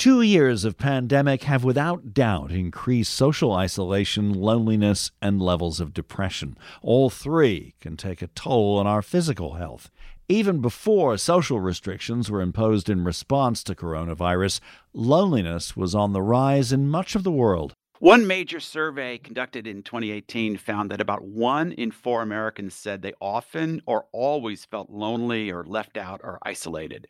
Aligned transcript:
Two 0.00 0.22
years 0.22 0.64
of 0.64 0.78
pandemic 0.78 1.42
have 1.42 1.62
without 1.62 2.14
doubt 2.14 2.52
increased 2.52 3.12
social 3.12 3.52
isolation, 3.52 4.32
loneliness, 4.32 5.10
and 5.20 5.42
levels 5.42 5.78
of 5.78 5.92
depression. 5.92 6.56
All 6.80 7.10
three 7.10 7.74
can 7.82 7.98
take 7.98 8.22
a 8.22 8.28
toll 8.28 8.78
on 8.78 8.86
our 8.86 9.02
physical 9.02 9.56
health. 9.56 9.90
Even 10.26 10.62
before 10.62 11.18
social 11.18 11.60
restrictions 11.60 12.30
were 12.30 12.40
imposed 12.40 12.88
in 12.88 13.04
response 13.04 13.62
to 13.64 13.74
coronavirus, 13.74 14.60
loneliness 14.94 15.76
was 15.76 15.94
on 15.94 16.14
the 16.14 16.22
rise 16.22 16.72
in 16.72 16.88
much 16.88 17.14
of 17.14 17.22
the 17.22 17.30
world. 17.30 17.74
One 17.98 18.26
major 18.26 18.60
survey 18.60 19.18
conducted 19.18 19.66
in 19.66 19.82
2018 19.82 20.56
found 20.56 20.90
that 20.90 21.02
about 21.02 21.22
one 21.22 21.72
in 21.72 21.90
four 21.90 22.22
Americans 22.22 22.74
said 22.74 23.02
they 23.02 23.12
often 23.20 23.82
or 23.84 24.06
always 24.10 24.64
felt 24.64 24.88
lonely 24.88 25.50
or 25.50 25.62
left 25.62 25.98
out 25.98 26.22
or 26.24 26.38
isolated. 26.40 27.06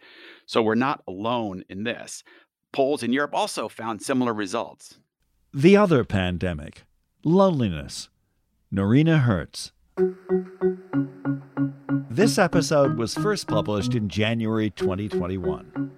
So 0.46 0.60
we're 0.60 0.74
not 0.74 1.04
alone 1.06 1.62
in 1.68 1.84
this. 1.84 2.24
Polls 2.72 3.02
in 3.02 3.12
Europe 3.12 3.34
also 3.34 3.68
found 3.68 4.00
similar 4.00 4.32
results. 4.32 4.98
The 5.52 5.76
other 5.76 6.04
pandemic, 6.04 6.84
loneliness. 7.24 8.08
Noreena 8.72 9.22
Hertz. 9.22 9.72
This 12.08 12.38
episode 12.38 12.96
was 12.96 13.14
first 13.14 13.48
published 13.48 13.96
in 13.96 14.08
January 14.08 14.70
2021. 14.70 15.90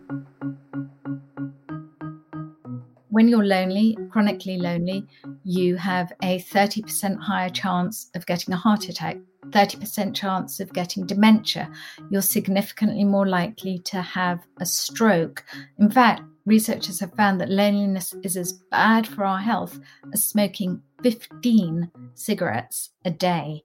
When 3.10 3.28
you're 3.28 3.44
lonely, 3.44 3.98
chronically 4.10 4.56
lonely, 4.56 5.06
you 5.44 5.76
have 5.76 6.10
a 6.22 6.38
30% 6.38 7.18
higher 7.18 7.50
chance 7.50 8.08
of 8.14 8.24
getting 8.24 8.54
a 8.54 8.56
heart 8.56 8.88
attack, 8.88 9.18
30% 9.50 10.14
chance 10.14 10.60
of 10.60 10.72
getting 10.72 11.04
dementia. 11.04 11.70
You're 12.10 12.22
significantly 12.22 13.04
more 13.04 13.28
likely 13.28 13.78
to 13.80 14.00
have 14.00 14.40
a 14.60 14.64
stroke. 14.64 15.44
In 15.78 15.90
fact, 15.90 16.22
researchers 16.44 17.00
have 17.00 17.14
found 17.14 17.40
that 17.40 17.50
loneliness 17.50 18.14
is 18.22 18.36
as 18.36 18.52
bad 18.52 19.06
for 19.06 19.24
our 19.24 19.38
health 19.38 19.78
as 20.12 20.24
smoking 20.24 20.82
15 21.02 21.90
cigarettes 22.14 22.90
a 23.04 23.10
day. 23.10 23.62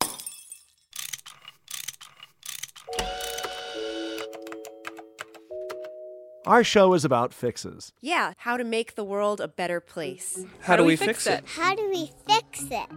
Our 6.46 6.64
show 6.64 6.94
is 6.94 7.04
about 7.04 7.34
fixes. 7.34 7.92
Yeah, 8.00 8.32
how 8.38 8.56
to 8.56 8.64
make 8.64 8.96
the 8.96 9.04
world 9.04 9.42
a 9.42 9.50
better 9.50 9.82
place. 9.82 10.46
How, 10.62 10.78
do 10.78 10.86
we 10.86 10.96
fix 10.96 11.28
it? 11.28 11.44
How 11.46 11.76
do 11.76 11.90
we 11.90 12.10
fix 12.26 12.64
it? 12.72 12.88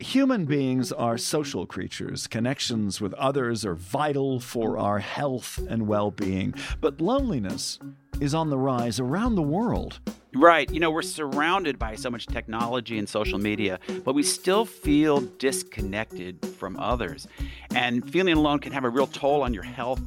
Human 0.00 0.46
beings 0.46 0.92
are 0.92 1.18
social 1.18 1.66
creatures. 1.66 2.26
Connections 2.26 3.02
with 3.02 3.12
others 3.14 3.66
are 3.66 3.74
vital 3.74 4.40
for 4.40 4.78
our 4.78 4.98
health 4.98 5.60
and 5.68 5.86
well 5.86 6.10
being. 6.10 6.54
But 6.80 7.02
loneliness 7.02 7.78
is 8.18 8.34
on 8.34 8.48
the 8.48 8.56
rise 8.56 8.98
around 8.98 9.34
the 9.34 9.42
world. 9.42 10.00
Right. 10.34 10.70
You 10.70 10.80
know, 10.80 10.90
we're 10.90 11.02
surrounded 11.02 11.78
by 11.78 11.96
so 11.96 12.08
much 12.10 12.26
technology 12.26 12.98
and 12.98 13.06
social 13.06 13.38
media, 13.38 13.78
but 14.02 14.14
we 14.14 14.22
still 14.22 14.64
feel 14.64 15.20
disconnected 15.20 16.46
from 16.58 16.78
others. 16.78 17.28
And 17.74 18.10
feeling 18.10 18.34
alone 18.34 18.60
can 18.60 18.72
have 18.72 18.84
a 18.84 18.88
real 18.88 19.06
toll 19.06 19.42
on 19.42 19.52
your 19.52 19.64
health 19.64 20.00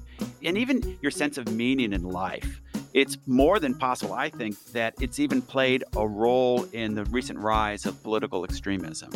and 0.44 0.58
even 0.58 0.98
your 1.04 1.12
sense 1.12 1.38
of 1.38 1.52
meaning 1.54 1.94
in 1.94 2.04
life. 2.04 2.62
It's 2.96 3.18
more 3.28 3.60
than 3.60 3.76
possible, 3.76 4.14
I 4.14 4.30
think, 4.30 4.58
that 4.72 4.96
it's 5.00 5.20
even 5.20 5.42
played 5.42 5.84
a 5.96 6.08
role 6.08 6.64
in 6.74 6.96
the 6.96 7.06
recent 7.06 7.38
rise 7.38 7.86
of 7.86 8.02
political 8.02 8.44
extremism. 8.44 9.12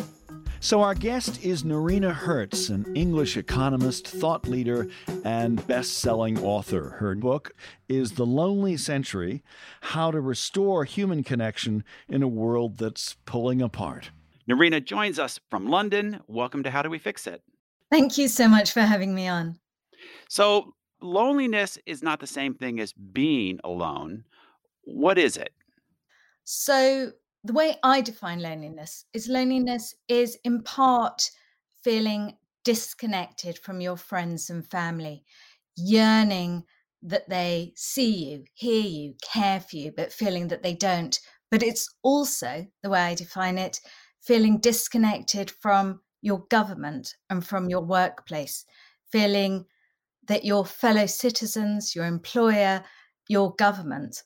So, 0.60 0.82
our 0.82 0.96
guest 0.96 1.44
is 1.44 1.62
Noreena 1.62 2.12
Hertz, 2.12 2.68
an 2.68 2.84
English 2.96 3.36
economist, 3.36 4.08
thought 4.08 4.48
leader, 4.48 4.88
and 5.24 5.64
best 5.68 5.98
selling 5.98 6.36
author. 6.40 6.96
Her 6.98 7.14
book 7.14 7.52
is 7.88 8.12
The 8.12 8.26
Lonely 8.26 8.76
Century 8.76 9.44
How 9.80 10.10
to 10.10 10.20
Restore 10.20 10.84
Human 10.84 11.22
Connection 11.22 11.84
in 12.08 12.24
a 12.24 12.28
World 12.28 12.78
That's 12.78 13.14
Pulling 13.24 13.62
Apart. 13.62 14.10
Noreena 14.50 14.84
joins 14.84 15.20
us 15.20 15.38
from 15.48 15.68
London. 15.68 16.18
Welcome 16.26 16.64
to 16.64 16.70
How 16.72 16.82
Do 16.82 16.90
We 16.90 16.98
Fix 16.98 17.28
It? 17.28 17.40
Thank 17.88 18.18
you 18.18 18.26
so 18.26 18.48
much 18.48 18.72
for 18.72 18.80
having 18.80 19.14
me 19.14 19.28
on. 19.28 19.60
So, 20.28 20.74
loneliness 21.00 21.78
is 21.86 22.02
not 22.02 22.18
the 22.18 22.26
same 22.26 22.54
thing 22.54 22.80
as 22.80 22.92
being 22.92 23.60
alone. 23.62 24.24
What 24.82 25.18
is 25.18 25.36
it? 25.36 25.52
So, 26.42 27.12
the 27.44 27.52
way 27.52 27.76
I 27.82 28.00
define 28.00 28.40
loneliness 28.40 29.04
is 29.12 29.28
loneliness 29.28 29.94
is 30.08 30.36
in 30.44 30.62
part 30.62 31.30
feeling 31.82 32.36
disconnected 32.64 33.58
from 33.58 33.80
your 33.80 33.96
friends 33.96 34.50
and 34.50 34.68
family, 34.68 35.24
yearning 35.76 36.64
that 37.02 37.28
they 37.28 37.72
see 37.76 38.30
you, 38.30 38.44
hear 38.54 38.82
you, 38.82 39.14
care 39.22 39.60
for 39.60 39.76
you, 39.76 39.92
but 39.96 40.12
feeling 40.12 40.48
that 40.48 40.62
they 40.62 40.74
don't. 40.74 41.18
But 41.50 41.62
it's 41.62 41.88
also, 42.02 42.66
the 42.82 42.90
way 42.90 43.00
I 43.00 43.14
define 43.14 43.56
it, 43.56 43.80
feeling 44.20 44.58
disconnected 44.58 45.50
from 45.50 46.00
your 46.20 46.44
government 46.50 47.14
and 47.30 47.46
from 47.46 47.68
your 47.68 47.80
workplace, 47.80 48.64
feeling 49.10 49.64
that 50.26 50.44
your 50.44 50.66
fellow 50.66 51.06
citizens, 51.06 51.94
your 51.94 52.04
employer, 52.04 52.84
your 53.28 53.54
government 53.54 54.22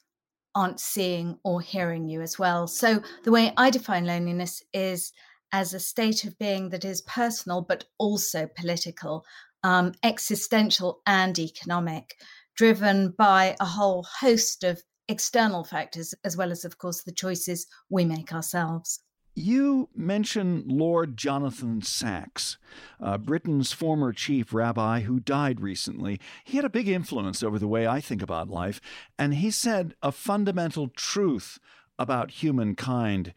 aren't 0.54 0.80
seeing 0.80 1.38
or 1.44 1.60
hearing 1.60 2.08
you 2.08 2.20
as 2.20 2.38
well. 2.38 2.66
So, 2.66 3.02
the 3.24 3.30
way 3.30 3.52
I 3.56 3.70
define 3.70 4.06
loneliness 4.06 4.62
is 4.72 5.12
as 5.52 5.74
a 5.74 5.80
state 5.80 6.24
of 6.24 6.38
being 6.38 6.70
that 6.70 6.84
is 6.84 7.02
personal, 7.02 7.60
but 7.60 7.84
also 7.98 8.48
political, 8.56 9.24
um, 9.62 9.92
existential, 10.02 11.00
and 11.06 11.38
economic, 11.38 12.14
driven 12.56 13.10
by 13.10 13.56
a 13.60 13.64
whole 13.64 14.06
host 14.20 14.64
of 14.64 14.82
external 15.08 15.64
factors, 15.64 16.14
as 16.24 16.36
well 16.36 16.50
as, 16.50 16.64
of 16.64 16.78
course, 16.78 17.02
the 17.02 17.12
choices 17.12 17.66
we 17.90 18.04
make 18.04 18.32
ourselves. 18.32 19.00
You 19.34 19.88
mention 19.94 20.64
Lord 20.66 21.16
Jonathan 21.16 21.80
Sacks, 21.80 22.58
uh, 23.00 23.16
Britain's 23.16 23.72
former 23.72 24.12
chief 24.12 24.52
rabbi 24.52 25.00
who 25.00 25.20
died 25.20 25.60
recently. 25.60 26.20
He 26.44 26.56
had 26.58 26.66
a 26.66 26.70
big 26.70 26.86
influence 26.86 27.42
over 27.42 27.58
the 27.58 27.68
way 27.68 27.86
I 27.86 28.00
think 28.00 28.20
about 28.20 28.50
life, 28.50 28.80
and 29.18 29.34
he 29.34 29.50
said 29.50 29.94
a 30.02 30.12
fundamental 30.12 30.88
truth 30.88 31.58
about 31.98 32.42
humankind 32.42 33.32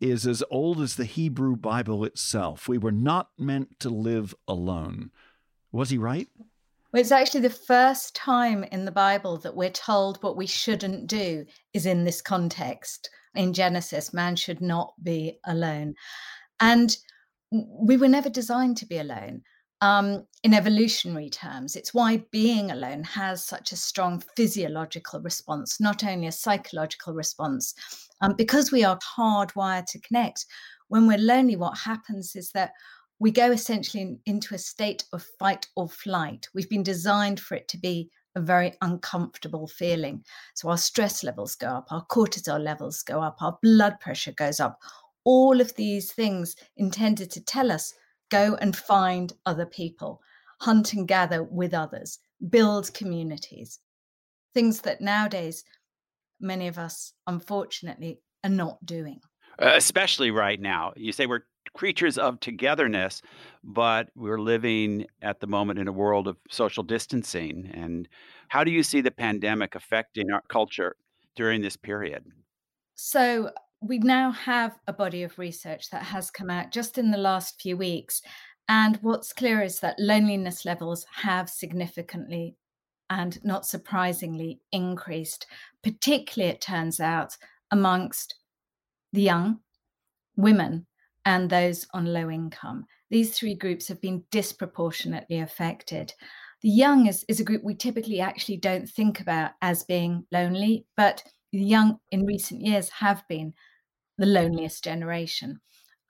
is 0.00 0.26
as 0.26 0.44
old 0.50 0.80
as 0.80 0.94
the 0.94 1.04
Hebrew 1.04 1.56
Bible 1.56 2.04
itself. 2.04 2.68
We 2.68 2.78
were 2.78 2.92
not 2.92 3.30
meant 3.36 3.80
to 3.80 3.88
live 3.88 4.34
alone. 4.46 5.10
Was 5.72 5.90
he 5.90 5.98
right? 5.98 6.28
Well, 6.92 7.00
it's 7.00 7.12
actually 7.12 7.40
the 7.40 7.50
first 7.50 8.14
time 8.14 8.64
in 8.64 8.84
the 8.84 8.92
Bible 8.92 9.38
that 9.38 9.56
we're 9.56 9.70
told 9.70 10.22
what 10.22 10.36
we 10.36 10.46
shouldn't 10.46 11.06
do 11.06 11.46
is 11.72 11.86
in 11.86 12.04
this 12.04 12.20
context 12.20 13.08
in 13.34 13.54
Genesis, 13.54 14.12
man 14.12 14.36
should 14.36 14.60
not 14.60 14.92
be 15.02 15.38
alone. 15.46 15.94
And 16.60 16.94
we 17.50 17.96
were 17.96 18.08
never 18.08 18.28
designed 18.28 18.76
to 18.78 18.86
be 18.86 18.98
alone. 18.98 19.42
Um, 19.80 20.26
in 20.44 20.54
evolutionary 20.54 21.30
terms, 21.30 21.76
it's 21.76 21.94
why 21.94 22.24
being 22.30 22.70
alone 22.70 23.04
has 23.04 23.44
such 23.44 23.72
a 23.72 23.76
strong 23.76 24.22
physiological 24.36 25.20
response, 25.20 25.80
not 25.80 26.04
only 26.04 26.26
a 26.26 26.32
psychological 26.32 27.14
response. 27.14 27.74
Um, 28.20 28.34
because 28.36 28.70
we 28.70 28.84
are 28.84 28.98
hardwired 28.98 29.86
to 29.86 30.00
connect, 30.00 30.44
when 30.88 31.06
we're 31.06 31.18
lonely, 31.18 31.56
what 31.56 31.78
happens 31.78 32.36
is 32.36 32.52
that 32.52 32.72
we 33.22 33.30
go 33.30 33.52
essentially 33.52 34.18
into 34.26 34.52
a 34.52 34.58
state 34.58 35.04
of 35.12 35.22
fight 35.38 35.68
or 35.76 35.88
flight. 35.88 36.48
We've 36.54 36.68
been 36.68 36.82
designed 36.82 37.38
for 37.38 37.54
it 37.54 37.68
to 37.68 37.78
be 37.78 38.10
a 38.34 38.40
very 38.40 38.74
uncomfortable 38.82 39.68
feeling. 39.68 40.24
So 40.54 40.68
our 40.70 40.76
stress 40.76 41.22
levels 41.22 41.54
go 41.54 41.68
up, 41.68 41.86
our 41.92 42.04
cortisol 42.06 42.58
levels 42.58 43.04
go 43.04 43.22
up, 43.22 43.40
our 43.40 43.56
blood 43.62 44.00
pressure 44.00 44.32
goes 44.32 44.58
up. 44.58 44.80
All 45.22 45.60
of 45.60 45.76
these 45.76 46.10
things 46.10 46.56
intended 46.76 47.30
to 47.30 47.44
tell 47.44 47.70
us 47.70 47.94
go 48.28 48.56
and 48.60 48.76
find 48.76 49.32
other 49.46 49.66
people, 49.66 50.20
hunt 50.60 50.92
and 50.92 51.06
gather 51.06 51.44
with 51.44 51.72
others, 51.74 52.18
build 52.50 52.92
communities. 52.92 53.78
Things 54.52 54.80
that 54.80 55.00
nowadays 55.00 55.62
many 56.40 56.66
of 56.66 56.76
us, 56.76 57.12
unfortunately, 57.28 58.18
are 58.42 58.50
not 58.50 58.84
doing. 58.84 59.20
Uh, 59.60 59.74
especially 59.76 60.32
right 60.32 60.60
now. 60.60 60.92
You 60.96 61.12
say 61.12 61.26
we're 61.26 61.44
creatures 61.74 62.18
of 62.18 62.40
togetherness, 62.40 63.22
but 63.64 64.08
we're 64.14 64.40
living 64.40 65.06
at 65.22 65.40
the 65.40 65.46
moment 65.46 65.78
in 65.78 65.88
a 65.88 65.92
world 65.92 66.28
of 66.28 66.36
social 66.50 66.82
distancing. 66.82 67.70
And 67.74 68.08
how 68.48 68.64
do 68.64 68.70
you 68.70 68.82
see 68.82 69.00
the 69.00 69.10
pandemic 69.10 69.74
affecting 69.74 70.30
our 70.30 70.42
culture 70.48 70.96
during 71.36 71.62
this 71.62 71.76
period? 71.76 72.24
So, 72.94 73.50
we 73.84 73.98
now 73.98 74.30
have 74.30 74.78
a 74.86 74.92
body 74.92 75.24
of 75.24 75.38
research 75.40 75.90
that 75.90 76.04
has 76.04 76.30
come 76.30 76.48
out 76.50 76.70
just 76.70 76.98
in 76.98 77.10
the 77.10 77.18
last 77.18 77.60
few 77.60 77.76
weeks. 77.76 78.22
And 78.68 78.96
what's 79.02 79.32
clear 79.32 79.60
is 79.60 79.80
that 79.80 79.98
loneliness 79.98 80.64
levels 80.64 81.04
have 81.16 81.50
significantly 81.50 82.56
and 83.10 83.44
not 83.44 83.66
surprisingly 83.66 84.60
increased, 84.70 85.46
particularly, 85.82 86.52
it 86.54 86.60
turns 86.60 87.00
out, 87.00 87.36
amongst 87.70 88.36
the 89.12 89.22
young, 89.22 89.58
women, 90.36 90.86
and 91.24 91.48
those 91.48 91.86
on 91.92 92.06
low 92.06 92.30
income. 92.30 92.86
These 93.10 93.36
three 93.36 93.54
groups 93.54 93.88
have 93.88 94.00
been 94.00 94.24
disproportionately 94.30 95.40
affected. 95.40 96.14
The 96.62 96.70
young 96.70 97.06
is, 97.06 97.24
is 97.28 97.40
a 97.40 97.44
group 97.44 97.62
we 97.64 97.74
typically 97.74 98.20
actually 98.20 98.56
don't 98.56 98.88
think 98.88 99.20
about 99.20 99.52
as 99.60 99.84
being 99.84 100.24
lonely, 100.32 100.86
but 100.96 101.22
the 101.52 101.62
young 101.62 101.98
in 102.10 102.24
recent 102.24 102.62
years 102.62 102.88
have 102.88 103.22
been 103.28 103.52
the 104.18 104.26
loneliest 104.26 104.82
generation. 104.84 105.60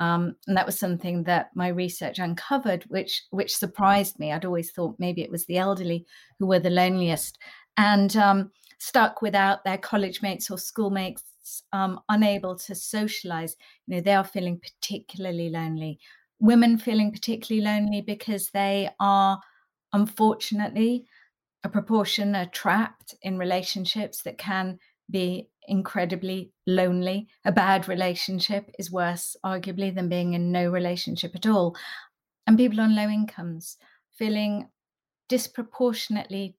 Um, 0.01 0.37
and 0.47 0.57
that 0.57 0.67
was 0.67 0.79
something 0.79 1.25
that 1.25 1.51
my 1.55 1.69
research 1.69 2.19
uncovered, 2.19 2.85
which 2.89 3.23
which 3.31 3.55
surprised 3.55 4.19
me. 4.19 4.33
I'd 4.33 4.45
always 4.45 4.73
thought 4.73 4.97
maybe 4.99 5.23
it 5.23 5.31
was 5.31 5.47
the 5.47 5.59
elderly 5.59 6.07
who 6.39 6.47
were 6.47 6.59
the 6.59 6.71
loneliest, 6.71 7.39
and 7.77 8.17
um, 8.17 8.51
stuck 8.79 9.23
without 9.23 9.65
their 9.65 9.79
college 9.79 10.21
mates 10.21 10.51
or 10.51 10.59
schoolmates, 10.59 11.23
um, 11.73 12.01
unable 12.09 12.57
to 12.57 12.75
socialize. 12.75 13.57
You 13.87 13.97
know, 13.97 14.01
they 14.01 14.15
are 14.15 14.25
feeling 14.25 14.61
particularly 14.61 15.51
lonely. 15.51 15.99
Women 16.41 16.79
feeling 16.79 17.13
particularly 17.13 17.65
lonely 17.65 18.01
because 18.01 18.51
they 18.51 18.91
are, 18.99 19.41
unfortunately, 19.93 21.07
a 21.65 21.69
proportion 21.69 22.35
are 22.35 22.47
trapped 22.47 23.15
in 23.23 23.39
relationships 23.39 24.23
that 24.23 24.39
can 24.39 24.79
be 25.11 25.49
incredibly 25.69 26.53
lonely. 26.67 27.29
A 27.45 27.53
bad 27.53 27.89
relationship 27.89 28.71
is 28.79 28.91
worse, 28.91 29.37
arguably, 29.45 29.95
than 29.95 30.09
being 30.09 30.35
in 30.35 30.51
no 30.51 30.71
relationship 30.71 31.33
at 31.35 31.47
all. 31.47 31.77
And 32.47 32.57
people 32.57 32.81
on 32.81 32.97
low 32.97 33.09
incomes 33.09 33.77
feeling 34.19 34.69
disproportionately 35.29 36.57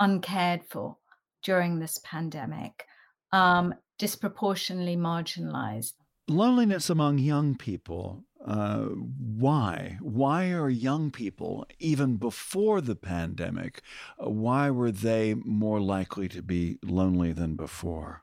uncared 0.00 0.64
for 0.64 0.96
during 1.42 1.78
this 1.78 2.00
pandemic, 2.04 2.84
um, 3.32 3.74
disproportionately 3.98 4.96
marginalized. 4.96 5.94
Loneliness 6.28 6.90
among 6.90 7.18
young 7.18 7.56
people. 7.56 8.24
Uh, 8.46 8.84
why? 8.84 9.98
Why 10.00 10.52
are 10.52 10.70
young 10.70 11.10
people, 11.10 11.66
even 11.78 12.16
before 12.16 12.80
the 12.80 12.94
pandemic, 12.94 13.82
uh, 14.24 14.30
why 14.30 14.70
were 14.70 14.92
they 14.92 15.34
more 15.34 15.80
likely 15.80 16.28
to 16.28 16.42
be 16.42 16.78
lonely 16.84 17.32
than 17.32 17.56
before? 17.56 18.22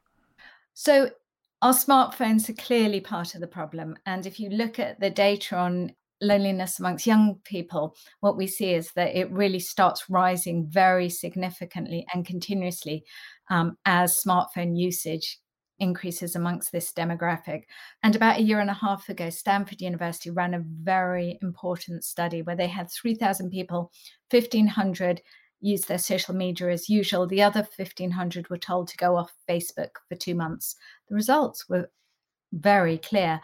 So, 0.73 1.11
our 1.61 1.73
smartphones 1.73 2.49
are 2.49 2.53
clearly 2.53 3.01
part 3.01 3.33
of 3.33 3.41
the 3.41 3.47
problem. 3.47 3.95
And 4.05 4.25
if 4.25 4.39
you 4.39 4.49
look 4.49 4.77
at 4.77 4.99
the 4.99 5.09
data 5.09 5.57
on 5.57 5.93
loneliness 6.21 6.79
amongst 6.79 7.07
young 7.07 7.39
people, 7.43 7.95
what 8.19 8.37
we 8.37 8.47
see 8.47 8.73
is 8.73 8.91
that 8.95 9.15
it 9.15 9.31
really 9.31 9.59
starts 9.59 10.09
rising 10.09 10.67
very 10.69 11.09
significantly 11.09 12.05
and 12.13 12.25
continuously 12.25 13.03
um, 13.49 13.77
as 13.85 14.21
smartphone 14.25 14.77
usage 14.77 15.39
increases 15.79 16.35
amongst 16.35 16.71
this 16.71 16.91
demographic. 16.93 17.63
And 18.03 18.15
about 18.15 18.39
a 18.39 18.43
year 18.43 18.59
and 18.59 18.69
a 18.69 18.73
half 18.73 19.09
ago, 19.09 19.29
Stanford 19.29 19.81
University 19.81 20.29
ran 20.29 20.53
a 20.53 20.63
very 20.65 21.37
important 21.41 22.03
study 22.03 22.41
where 22.41 22.55
they 22.55 22.67
had 22.67 22.89
3,000 22.91 23.49
people, 23.49 23.91
1,500 24.29 25.21
used 25.61 25.87
their 25.87 25.97
social 25.97 26.35
media 26.35 26.69
as 26.69 26.89
usual. 26.89 27.27
The 27.27 27.41
other 27.41 27.67
1,500 27.75 28.49
were 28.49 28.57
told 28.57 28.87
to 28.89 28.97
go 28.97 29.15
off 29.15 29.33
Facebook 29.49 29.91
for 30.07 30.15
two 30.15 30.35
months. 30.35 30.75
The 31.09 31.15
results 31.15 31.67
were 31.67 31.89
very 32.53 32.97
clear. 32.97 33.41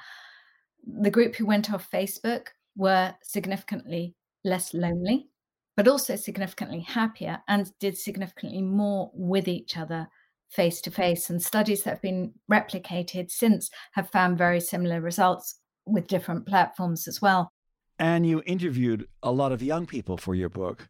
The 0.85 1.11
group 1.11 1.35
who 1.35 1.45
went 1.45 1.71
off 1.71 1.89
Facebook 1.91 2.47
were 2.75 3.13
significantly 3.23 4.15
less 4.43 4.73
lonely, 4.73 5.29
but 5.75 5.87
also 5.87 6.15
significantly 6.15 6.81
happier 6.81 7.41
and 7.47 7.71
did 7.79 7.97
significantly 7.97 8.61
more 8.61 9.11
with 9.13 9.47
each 9.47 9.77
other 9.77 10.07
face 10.51 10.81
to 10.81 10.91
face. 10.91 11.29
And 11.29 11.41
studies 11.41 11.83
that 11.83 11.91
have 11.91 12.01
been 12.01 12.33
replicated 12.51 13.31
since 13.31 13.69
have 13.93 14.09
found 14.09 14.37
very 14.37 14.59
similar 14.59 15.01
results 15.01 15.59
with 15.85 16.07
different 16.07 16.45
platforms 16.45 17.07
as 17.07 17.21
well. 17.21 17.51
And 17.97 18.25
you 18.25 18.41
interviewed 18.45 19.07
a 19.23 19.31
lot 19.31 19.51
of 19.51 19.61
young 19.61 19.85
people 19.85 20.17
for 20.17 20.35
your 20.35 20.49
book. 20.49 20.89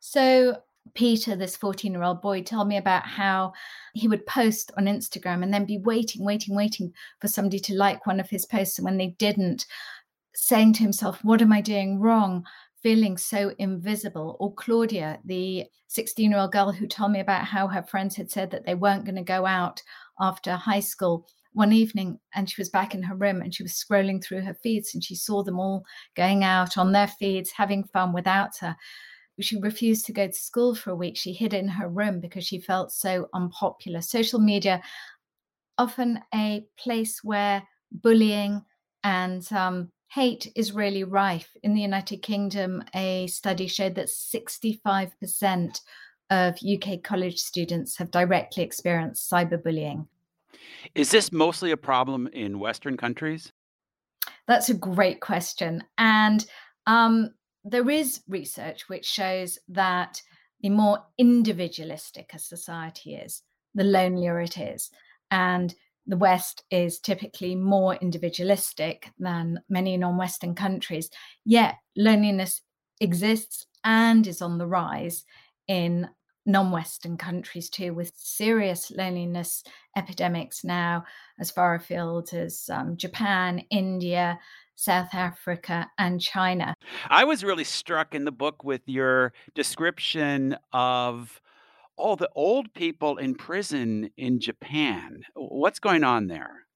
So, 0.00 0.58
Peter, 0.94 1.36
this 1.36 1.56
14 1.56 1.92
year 1.92 2.02
old 2.02 2.22
boy, 2.22 2.42
told 2.42 2.66
me 2.66 2.76
about 2.76 3.06
how 3.06 3.52
he 3.94 4.08
would 4.08 4.26
post 4.26 4.72
on 4.76 4.86
Instagram 4.86 5.42
and 5.42 5.52
then 5.52 5.64
be 5.66 5.78
waiting, 5.78 6.24
waiting, 6.24 6.56
waiting 6.56 6.92
for 7.20 7.28
somebody 7.28 7.58
to 7.60 7.74
like 7.74 8.06
one 8.06 8.18
of 8.18 8.30
his 8.30 8.46
posts. 8.46 8.78
And 8.78 8.84
when 8.84 8.96
they 8.96 9.08
didn't, 9.18 9.66
saying 10.34 10.72
to 10.74 10.82
himself, 10.82 11.22
What 11.22 11.42
am 11.42 11.52
I 11.52 11.60
doing 11.60 12.00
wrong? 12.00 12.44
Feeling 12.82 13.16
so 13.16 13.52
invisible. 13.58 14.36
Or 14.40 14.54
Claudia, 14.54 15.18
the 15.24 15.66
16 15.88 16.30
year 16.30 16.40
old 16.40 16.52
girl 16.52 16.72
who 16.72 16.86
told 16.86 17.12
me 17.12 17.20
about 17.20 17.44
how 17.44 17.66
her 17.68 17.82
friends 17.82 18.16
had 18.16 18.30
said 18.30 18.50
that 18.50 18.64
they 18.64 18.74
weren't 18.74 19.04
going 19.04 19.16
to 19.16 19.22
go 19.22 19.46
out 19.46 19.82
after 20.20 20.52
high 20.52 20.80
school 20.80 21.26
one 21.52 21.72
evening 21.72 22.18
and 22.34 22.48
she 22.48 22.60
was 22.60 22.68
back 22.68 22.94
in 22.94 23.02
her 23.02 23.16
room 23.16 23.42
and 23.42 23.54
she 23.54 23.62
was 23.62 23.72
scrolling 23.72 24.22
through 24.22 24.40
her 24.40 24.54
feeds 24.62 24.94
and 24.94 25.02
she 25.02 25.16
saw 25.16 25.42
them 25.42 25.58
all 25.58 25.84
going 26.16 26.44
out 26.44 26.78
on 26.78 26.92
their 26.92 27.08
feeds 27.08 27.50
having 27.50 27.84
fun 27.84 28.12
without 28.12 28.56
her. 28.58 28.76
She 29.40 29.58
refused 29.58 30.04
to 30.06 30.12
go 30.12 30.26
to 30.26 30.32
school 30.32 30.74
for 30.74 30.90
a 30.90 30.96
week. 30.96 31.16
She 31.16 31.32
hid 31.32 31.54
in 31.54 31.66
her 31.66 31.88
room 31.88 32.20
because 32.20 32.46
she 32.46 32.60
felt 32.60 32.92
so 32.92 33.28
unpopular. 33.32 34.02
Social 34.02 34.38
media 34.38 34.82
often 35.78 36.20
a 36.34 36.66
place 36.78 37.24
where 37.24 37.62
bullying 37.90 38.62
and 39.02 39.50
um, 39.52 39.90
hate 40.10 40.50
is 40.56 40.72
really 40.72 41.04
rife. 41.04 41.56
In 41.62 41.74
the 41.74 41.80
United 41.80 42.22
Kingdom, 42.22 42.82
a 42.94 43.28
study 43.28 43.68
showed 43.68 43.94
that 43.94 44.08
65% 44.08 45.80
of 46.30 46.58
UK 46.62 47.02
college 47.02 47.38
students 47.38 47.96
have 47.96 48.10
directly 48.10 48.62
experienced 48.62 49.30
cyberbullying. 49.30 50.06
Is 50.94 51.10
this 51.10 51.32
mostly 51.32 51.70
a 51.70 51.76
problem 51.76 52.28
in 52.32 52.58
Western 52.58 52.96
countries? 52.96 53.52
That's 54.46 54.68
a 54.68 54.74
great 54.74 55.20
question. 55.20 55.84
And 55.96 56.44
um, 56.86 57.30
there 57.64 57.88
is 57.88 58.22
research 58.28 58.88
which 58.88 59.06
shows 59.06 59.58
that 59.68 60.20
the 60.60 60.70
more 60.70 61.04
individualistic 61.18 62.32
a 62.34 62.38
society 62.38 63.14
is, 63.14 63.42
the 63.74 63.84
lonelier 63.84 64.40
it 64.40 64.58
is. 64.58 64.90
And 65.30 65.72
the 66.10 66.16
West 66.16 66.64
is 66.72 66.98
typically 66.98 67.54
more 67.54 67.94
individualistic 67.94 69.12
than 69.18 69.60
many 69.68 69.96
non 69.96 70.16
Western 70.16 70.56
countries, 70.56 71.08
yet 71.44 71.76
loneliness 71.96 72.62
exists 73.00 73.66
and 73.84 74.26
is 74.26 74.42
on 74.42 74.58
the 74.58 74.66
rise 74.66 75.24
in 75.68 76.08
non 76.44 76.72
Western 76.72 77.16
countries 77.16 77.70
too, 77.70 77.94
with 77.94 78.12
serious 78.16 78.90
loneliness 78.90 79.62
epidemics 79.96 80.64
now 80.64 81.04
as 81.38 81.52
far 81.52 81.76
afield 81.76 82.34
as 82.34 82.68
um, 82.72 82.96
Japan, 82.96 83.62
India, 83.70 84.36
South 84.74 85.14
Africa, 85.14 85.88
and 85.96 86.20
China. 86.20 86.74
I 87.08 87.22
was 87.22 87.44
really 87.44 87.64
struck 87.64 88.16
in 88.16 88.24
the 88.24 88.32
book 88.32 88.64
with 88.64 88.82
your 88.86 89.32
description 89.54 90.56
of 90.72 91.40
all 92.00 92.16
the 92.16 92.30
old 92.34 92.72
people 92.74 93.18
in 93.18 93.34
prison 93.34 94.10
in 94.16 94.40
Japan. 94.40 95.20
What's 95.34 95.78
going 95.78 96.02
on 96.02 96.26
there? 96.26 96.66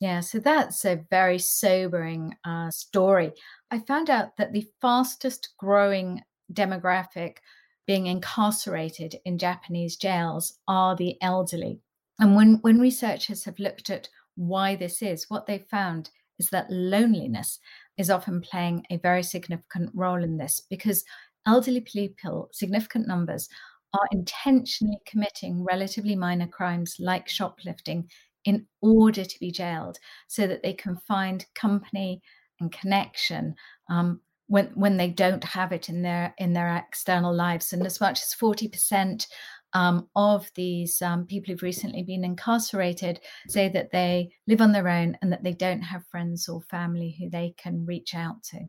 Yeah, 0.00 0.20
so 0.20 0.38
that's 0.38 0.84
a 0.84 1.04
very 1.10 1.38
sobering 1.38 2.34
uh, 2.44 2.70
story. 2.70 3.32
I 3.70 3.80
found 3.80 4.10
out 4.10 4.36
that 4.36 4.52
the 4.52 4.66
fastest 4.80 5.54
growing 5.58 6.22
demographic 6.52 7.38
being 7.86 8.06
incarcerated 8.06 9.16
in 9.24 9.38
Japanese 9.38 9.96
jails 9.96 10.58
are 10.68 10.94
the 10.94 11.16
elderly. 11.20 11.80
And 12.20 12.36
when, 12.36 12.58
when 12.60 12.80
researchers 12.80 13.44
have 13.44 13.58
looked 13.58 13.90
at 13.90 14.08
why 14.36 14.76
this 14.76 15.02
is, 15.02 15.26
what 15.28 15.46
they've 15.46 15.66
found 15.68 16.10
is 16.38 16.50
that 16.50 16.70
loneliness 16.70 17.58
is 17.96 18.10
often 18.10 18.40
playing 18.40 18.84
a 18.90 18.98
very 18.98 19.22
significant 19.22 19.90
role 19.94 20.22
in 20.22 20.36
this 20.36 20.62
because 20.70 21.04
elderly 21.46 21.80
people, 21.80 22.48
significant 22.52 23.08
numbers, 23.08 23.48
are 23.94 24.08
intentionally 24.10 24.98
committing 25.06 25.64
relatively 25.64 26.14
minor 26.14 26.46
crimes 26.46 26.96
like 26.98 27.28
shoplifting 27.28 28.08
in 28.44 28.66
order 28.80 29.24
to 29.24 29.40
be 29.40 29.50
jailed 29.50 29.98
so 30.26 30.46
that 30.46 30.62
they 30.62 30.72
can 30.72 30.96
find 30.96 31.46
company 31.54 32.20
and 32.60 32.72
connection 32.72 33.54
um, 33.90 34.20
when 34.46 34.66
when 34.74 34.96
they 34.96 35.08
don't 35.08 35.44
have 35.44 35.72
it 35.72 35.88
in 35.88 36.02
their 36.02 36.34
in 36.38 36.52
their 36.52 36.76
external 36.76 37.34
lives 37.34 37.72
and 37.72 37.84
as 37.86 38.00
much 38.00 38.20
as 38.20 38.34
40% 38.40 39.26
um, 39.74 40.08
of 40.16 40.50
these 40.54 41.02
um, 41.02 41.26
people 41.26 41.52
who've 41.52 41.62
recently 41.62 42.02
been 42.02 42.24
incarcerated 42.24 43.20
say 43.48 43.68
that 43.68 43.90
they 43.92 44.30
live 44.46 44.60
on 44.60 44.72
their 44.72 44.88
own 44.88 45.18
and 45.20 45.30
that 45.32 45.44
they 45.44 45.52
don't 45.52 45.82
have 45.82 46.06
friends 46.06 46.48
or 46.48 46.62
family 46.62 47.16
who 47.18 47.28
they 47.28 47.54
can 47.58 47.84
reach 47.84 48.14
out 48.14 48.42
to. 48.44 48.60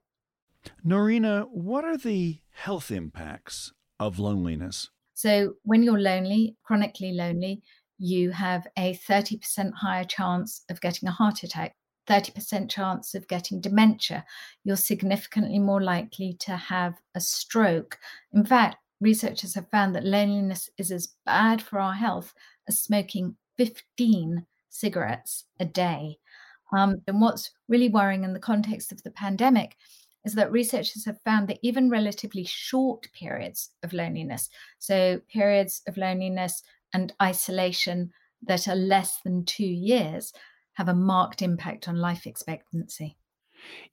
Noreena, 0.85 1.47
what 1.49 1.85
are 1.85 1.97
the 1.97 2.39
health 2.51 2.91
impacts 2.91 3.71
of 3.97 4.19
loneliness? 4.19 4.89
So, 5.19 5.55
when 5.63 5.83
you're 5.83 5.99
lonely, 5.99 6.55
chronically 6.63 7.11
lonely, 7.11 7.61
you 7.97 8.31
have 8.31 8.65
a 8.77 8.93
30% 8.93 9.73
higher 9.73 10.05
chance 10.05 10.63
of 10.69 10.79
getting 10.79 11.09
a 11.09 11.11
heart 11.11 11.43
attack, 11.43 11.75
30% 12.07 12.69
chance 12.69 13.13
of 13.15 13.27
getting 13.27 13.59
dementia. 13.59 14.23
You're 14.63 14.77
significantly 14.77 15.59
more 15.59 15.81
likely 15.81 16.38
to 16.39 16.55
have 16.55 17.01
a 17.15 17.19
stroke. 17.19 17.99
In 18.31 18.45
fact, 18.45 18.77
researchers 19.01 19.55
have 19.55 19.69
found 19.71 19.93
that 19.93 20.05
loneliness 20.05 20.69
is 20.77 20.89
as 20.89 21.09
bad 21.25 21.61
for 21.61 21.81
our 21.81 21.95
health 21.95 22.33
as 22.69 22.79
smoking 22.79 23.35
15 23.57 24.45
cigarettes 24.69 25.43
a 25.59 25.65
day. 25.65 26.19
Um, 26.71 27.01
and 27.07 27.19
what's 27.19 27.51
really 27.67 27.89
worrying 27.89 28.23
in 28.23 28.31
the 28.31 28.39
context 28.39 28.93
of 28.93 29.03
the 29.03 29.11
pandemic 29.11 29.75
is 30.25 30.35
that 30.35 30.51
researchers 30.51 31.05
have 31.05 31.21
found 31.21 31.47
that 31.47 31.59
even 31.61 31.89
relatively 31.89 32.43
short 32.43 33.07
periods 33.13 33.71
of 33.83 33.93
loneliness, 33.93 34.49
so 34.77 35.21
periods 35.31 35.81
of 35.88 35.97
loneliness 35.97 36.61
and 36.93 37.13
isolation 37.21 38.11
that 38.41 38.67
are 38.67 38.75
less 38.75 39.19
than 39.23 39.45
two 39.45 39.65
years, 39.65 40.33
have 40.73 40.89
a 40.89 40.93
marked 40.93 41.41
impact 41.41 41.88
on 41.88 41.95
life 41.97 42.25
expectancy. 42.25 43.17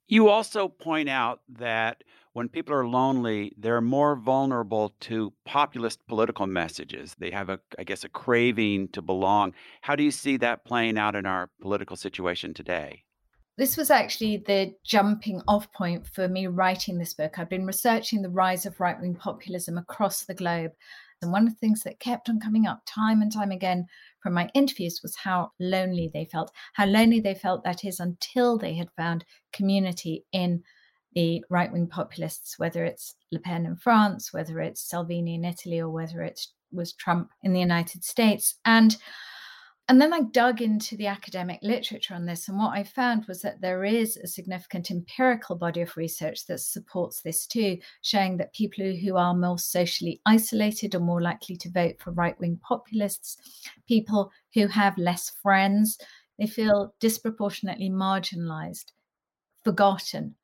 You 0.07 0.29
also 0.29 0.69
point 0.69 1.09
out 1.09 1.41
that 1.49 2.05
when 2.33 2.49
people 2.49 2.75
are 2.75 2.87
lonely, 2.87 3.53
they're 3.57 3.81
more 3.81 4.15
vulnerable 4.15 4.95
to 5.01 5.33
populist 5.45 6.07
political 6.07 6.47
messages. 6.47 7.17
They 7.19 7.31
have 7.31 7.49
a, 7.49 7.59
I 7.79 7.85
guess, 7.85 8.05
a 8.05 8.09
craving 8.09 8.89
to 8.89 9.03
belong. 9.03 9.55
How 9.81 9.97
do 9.97 10.05
you 10.05 10.11
see 10.11 10.37
that 10.37 10.65
playing 10.65 10.99
out 10.99 11.17
in 11.17 11.27
our 11.27 11.51
political 11.61 11.97
situation 11.97 12.53
today? 12.53 13.05
This 13.59 13.77
was 13.79 13.91
actually 13.91 14.39
the 14.47 14.75
jumping 14.85 15.41
off 15.49 15.73
point 15.73 16.07
for 16.07 16.29
me 16.29 16.47
writing 16.47 16.99
this 16.99 17.15
book. 17.15 17.39
I've 17.39 17.49
been 17.49 17.65
researching 17.65 18.21
the 18.21 18.29
rise 18.29 18.67
of 18.67 18.79
right 18.81 19.01
wing 19.01 19.15
populism 19.15 19.79
across 19.79 20.25
the 20.25 20.35
globe. 20.35 20.73
And 21.23 21.33
one 21.33 21.47
of 21.47 21.55
the 21.55 21.59
things 21.59 21.83
that 21.85 21.99
kept 21.99 22.29
on 22.29 22.39
coming 22.39 22.67
up 22.67 22.83
time 22.85 23.23
and 23.23 23.33
time 23.33 23.51
again 23.51 23.87
from 24.23 24.35
my 24.35 24.51
interviews 24.53 25.01
was 25.03 25.17
how 25.17 25.53
lonely 25.59 26.11
they 26.13 26.27
felt, 26.27 26.53
how 26.75 26.85
lonely 26.85 27.21
they 27.21 27.35
felt, 27.35 27.65
that 27.65 27.85
is, 27.85 27.99
until 27.99 28.59
they 28.59 28.75
had 28.75 28.91
found 28.95 29.25
community 29.55 30.27
in 30.33 30.63
the 31.15 31.43
right 31.49 31.73
wing 31.73 31.87
populists, 31.87 32.59
whether 32.59 32.85
it's 32.85 33.15
Le 33.33 33.39
Pen 33.39 33.65
in 33.65 33.77
France, 33.77 34.35
whether 34.35 34.61
it's 34.61 34.87
Salvini 34.87 35.35
in 35.35 35.47
Italy, 35.47 35.81
or 35.81 35.89
whether 35.89 36.21
it 36.21 36.47
was 36.71 36.93
Trump 36.93 37.31
in 37.43 37.55
the 37.55 37.61
United 37.61 38.05
States. 38.05 38.57
And 38.67 38.99
and 39.89 40.01
then 40.01 40.13
I 40.13 40.23
dug 40.23 40.63
into 40.63 40.97
the 40.97 41.07
academic 41.07 41.61
literature 41.63 42.15
on 42.15 42.27
this, 42.27 42.49
and 42.49 42.59
what 42.59 42.77
I 42.77 42.83
found 42.83 43.27
was 43.27 43.43
that 43.43 43.61
there 43.61 43.85
is 43.85 44.17
a 44.17 44.27
significant 44.27 44.91
empirical 44.91 45.55
body 45.55 45.81
of 45.83 45.97
research 45.97 46.47
that 46.47 46.59
supports 46.59 47.23
this 47.23 47.47
too, 47.47 47.79
showing 48.03 48.37
that 48.39 48.53
people 48.53 48.85
who 48.97 49.17
are 49.17 49.35
more 49.35 49.59
socially 49.59 50.21
isolated 50.27 50.95
are 50.95 51.01
more 51.01 51.23
likely 51.23 51.57
to 51.57 51.71
vote 51.71 52.01
for 52.01 52.11
right 52.11 52.39
wing 52.41 52.59
populists. 52.67 53.37
People 53.87 54.33
who 54.55 54.67
have 54.67 54.99
less 54.99 55.31
friends, 55.43 55.99
they 56.39 56.47
feel 56.47 56.95
disproportionately 56.99 57.89
marginalized, 57.89 58.87
forgotten, 59.65 60.35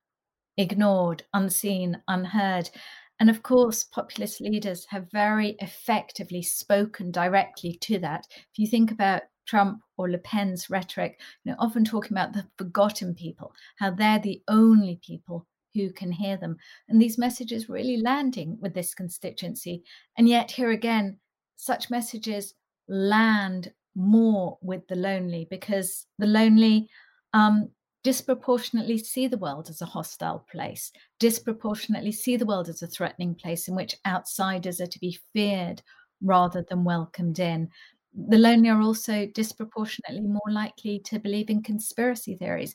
ignored, 0.56 1.24
unseen, 1.34 2.00
unheard. 2.06 2.70
And 3.18 3.28
of 3.28 3.42
course, 3.42 3.84
populist 3.84 4.40
leaders 4.40 4.86
have 4.88 5.10
very 5.10 5.56
effectively 5.60 6.42
spoken 6.42 7.10
directly 7.10 7.74
to 7.82 7.98
that. 7.98 8.26
If 8.30 8.58
you 8.58 8.66
think 8.66 8.90
about 8.90 9.22
Trump 9.46 9.80
or 9.96 10.10
Le 10.10 10.18
Pen's 10.18 10.70
rhetoric, 10.70 11.20
you 11.44 11.52
know, 11.52 11.56
often 11.58 11.84
talking 11.84 12.12
about 12.12 12.32
the 12.32 12.46
forgotten 12.56 13.14
people, 13.14 13.52
how 13.76 13.90
they're 13.90 14.18
the 14.18 14.42
only 14.48 15.00
people 15.04 15.46
who 15.74 15.90
can 15.92 16.12
hear 16.12 16.36
them. 16.36 16.56
And 16.88 17.00
these 17.00 17.18
messages 17.18 17.68
really 17.68 17.96
landing 17.96 18.58
with 18.60 18.74
this 18.74 18.94
constituency. 18.94 19.82
And 20.16 20.28
yet, 20.28 20.50
here 20.50 20.70
again, 20.70 21.18
such 21.56 21.90
messages 21.90 22.54
land 22.88 23.72
more 23.94 24.58
with 24.62 24.86
the 24.88 24.96
lonely 24.96 25.46
because 25.50 26.06
the 26.18 26.26
lonely 26.26 26.88
um, 27.34 27.70
disproportionately 28.02 28.98
see 28.98 29.26
the 29.26 29.38
world 29.38 29.70
as 29.70 29.80
a 29.80 29.86
hostile 29.86 30.44
place, 30.50 30.92
disproportionately 31.18 32.12
see 32.12 32.36
the 32.36 32.46
world 32.46 32.68
as 32.68 32.82
a 32.82 32.86
threatening 32.86 33.34
place 33.34 33.68
in 33.68 33.74
which 33.74 33.96
outsiders 34.06 34.80
are 34.80 34.86
to 34.86 34.98
be 34.98 35.18
feared 35.32 35.82
rather 36.20 36.64
than 36.68 36.84
welcomed 36.84 37.38
in 37.38 37.68
the 38.14 38.38
lonely 38.38 38.68
are 38.68 38.80
also 38.80 39.26
disproportionately 39.26 40.26
more 40.26 40.50
likely 40.50 41.00
to 41.06 41.18
believe 41.18 41.50
in 41.50 41.62
conspiracy 41.62 42.36
theories. 42.36 42.74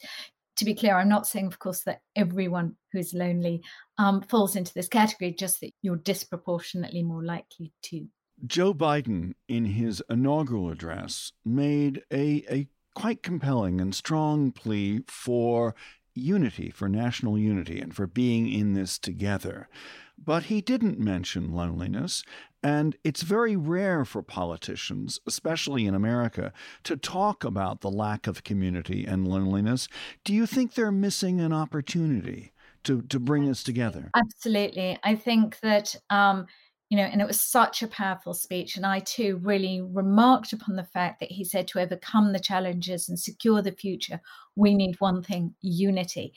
To 0.57 0.65
be 0.65 0.73
clear, 0.73 0.95
I'm 0.95 1.09
not 1.09 1.27
saying, 1.27 1.47
of 1.47 1.59
course, 1.59 1.81
that 1.83 2.01
everyone 2.15 2.75
who's 2.91 3.13
lonely 3.13 3.61
um, 3.99 4.21
falls 4.21 4.55
into 4.55 4.73
this 4.73 4.87
category, 4.87 5.31
just 5.31 5.61
that 5.61 5.71
you're 5.83 5.97
disproportionately 5.97 7.03
more 7.03 7.23
likely 7.23 7.71
to. 7.83 8.07
Joe 8.45 8.73
Biden, 8.73 9.33
in 9.47 9.65
his 9.65 10.01
inaugural 10.09 10.71
address, 10.71 11.31
made 11.45 12.01
a, 12.11 12.43
a 12.49 12.67
quite 12.95 13.21
compelling 13.21 13.79
and 13.79 13.93
strong 13.93 14.51
plea 14.51 15.01
for 15.07 15.75
unity, 16.15 16.71
for 16.71 16.89
national 16.89 17.37
unity, 17.37 17.79
and 17.79 17.95
for 17.95 18.07
being 18.07 18.51
in 18.51 18.73
this 18.73 18.97
together. 18.97 19.69
But 20.17 20.43
he 20.45 20.61
didn't 20.61 20.99
mention 20.99 21.53
loneliness, 21.53 22.23
and 22.67 22.97
it's 23.01 23.21
very 23.21 23.55
rare 23.55 24.03
for 24.03 24.21
politicians, 24.21 25.21
especially 25.25 25.85
in 25.85 25.95
America, 25.95 26.51
to 26.83 26.97
talk 26.97 27.45
about 27.45 27.79
the 27.79 27.89
lack 27.89 28.27
of 28.27 28.43
community 28.43 29.05
and 29.05 29.25
loneliness. 29.25 29.87
Do 30.25 30.33
you 30.33 30.45
think 30.45 30.73
they're 30.73 30.91
missing 30.91 31.39
an 31.39 31.53
opportunity 31.53 32.51
to, 32.83 33.03
to 33.03 33.21
bring 33.21 33.49
us 33.49 33.63
together? 33.63 34.11
Absolutely. 34.13 34.99
I 35.01 35.15
think 35.15 35.61
that. 35.61 35.95
Um, 36.09 36.47
you 36.89 36.95
know, 36.95 37.03
and 37.03 37.19
it 37.19 37.27
was 37.27 37.41
such 37.41 37.83
a 37.83 37.87
powerful 37.87 38.33
speech. 38.33 38.77
And 38.77 38.85
I 38.85 38.99
too 38.99 39.41
really 39.43 39.81
remarked 39.81 40.53
upon 40.53 40.77
the 40.77 40.85
fact 40.85 41.19
that 41.19 41.29
he 41.29 41.43
said 41.43 41.67
to 41.67 41.81
overcome 41.81 42.31
the 42.31 42.39
challenges 42.39 43.09
and 43.09 43.19
secure 43.19 43.61
the 43.61 43.73
future, 43.73 44.21
we 44.55 44.73
need 44.73 44.95
one 44.99 45.21
thing 45.21 45.53
unity. 45.59 46.31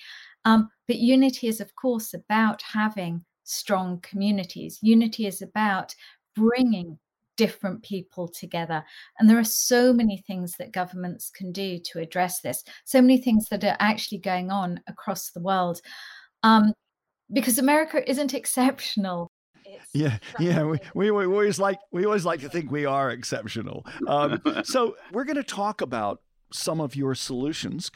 Um, 0.44 0.68
but 0.88 0.96
unity 0.96 1.46
is, 1.46 1.60
of 1.60 1.76
course, 1.76 2.12
about 2.12 2.62
having 2.62 3.25
strong 3.44 4.00
communities. 4.00 4.78
Unity 4.82 5.26
is 5.26 5.40
about 5.40 5.94
bringing 6.34 6.99
different 7.37 7.82
people 7.82 8.28
together. 8.28 8.84
And 9.18 9.28
there 9.28 9.38
are 9.38 9.44
so 9.44 9.94
many 9.94 10.22
things 10.26 10.56
that 10.58 10.72
governments 10.72 11.30
can 11.34 11.52
do 11.52 11.78
to 11.87 11.99
address 11.99 12.42
this, 12.42 12.62
so 12.84 13.00
many 13.00 13.16
things 13.16 13.49
that 13.49 13.64
are 13.64 13.78
actually 13.80 14.18
going 14.18 14.50
on 14.50 14.80
across 14.87 15.30
the 15.30 15.40
world. 15.40 15.80
Um, 16.42 16.75
because 17.32 17.58
America 17.58 18.08
isn't 18.08 18.34
exceptional. 18.34 19.30
yeah, 19.94 20.18
yeah, 20.38 20.64
we, 20.64 20.78
we, 20.94 21.10
we, 21.10 21.25
always 21.25 21.58
like 21.58 21.78
we 21.92 22.04
always 22.04 22.26
like 22.26 22.40
to 22.40 22.49
think 22.49 22.70
we 22.70 22.84
are 22.84 23.10
exceptional. 23.10 23.87
Um, 24.06 24.42
so 24.64 24.96
we're 25.12 25.25
going 25.25 25.37
to 25.37 25.42
talk 25.42 25.80
about 25.80 26.20
some 26.52 26.80
of 26.80 26.96
your 26.96 27.14
solutions 27.14 27.90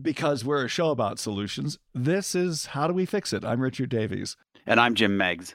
because 0.00 0.44
we're 0.44 0.64
a 0.64 0.68
show 0.68 0.90
about 0.90 1.18
solutions. 1.18 1.78
This 1.94 2.34
is 2.34 2.66
How 2.66 2.88
Do 2.88 2.94
We 2.94 3.06
Fix 3.06 3.32
It? 3.32 3.44
I'm 3.44 3.60
Richard 3.60 3.90
Davies. 3.90 4.36
And 4.66 4.80
I'm 4.80 4.94
Jim 4.94 5.16
Meigs. 5.16 5.54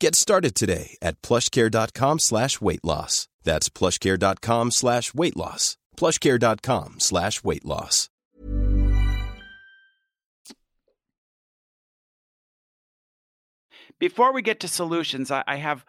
Get 0.00 0.14
started 0.14 0.54
today 0.54 0.96
at 1.00 1.20
plushcare.com 1.22 2.18
slash 2.18 2.60
weight 2.60 2.84
loss. 2.84 3.28
That's 3.42 3.68
plushcare.com 3.68 4.70
slash 4.70 5.14
weight 5.14 5.36
loss. 5.36 5.76
plushcare.com 5.96 6.96
slash 6.98 7.44
weight 7.44 7.64
loss. 7.64 8.10
Before 14.00 14.32
we 14.32 14.42
get 14.42 14.60
to 14.60 14.68
solutions, 14.68 15.30
I, 15.30 15.44
I 15.46 15.56
have 15.56 15.84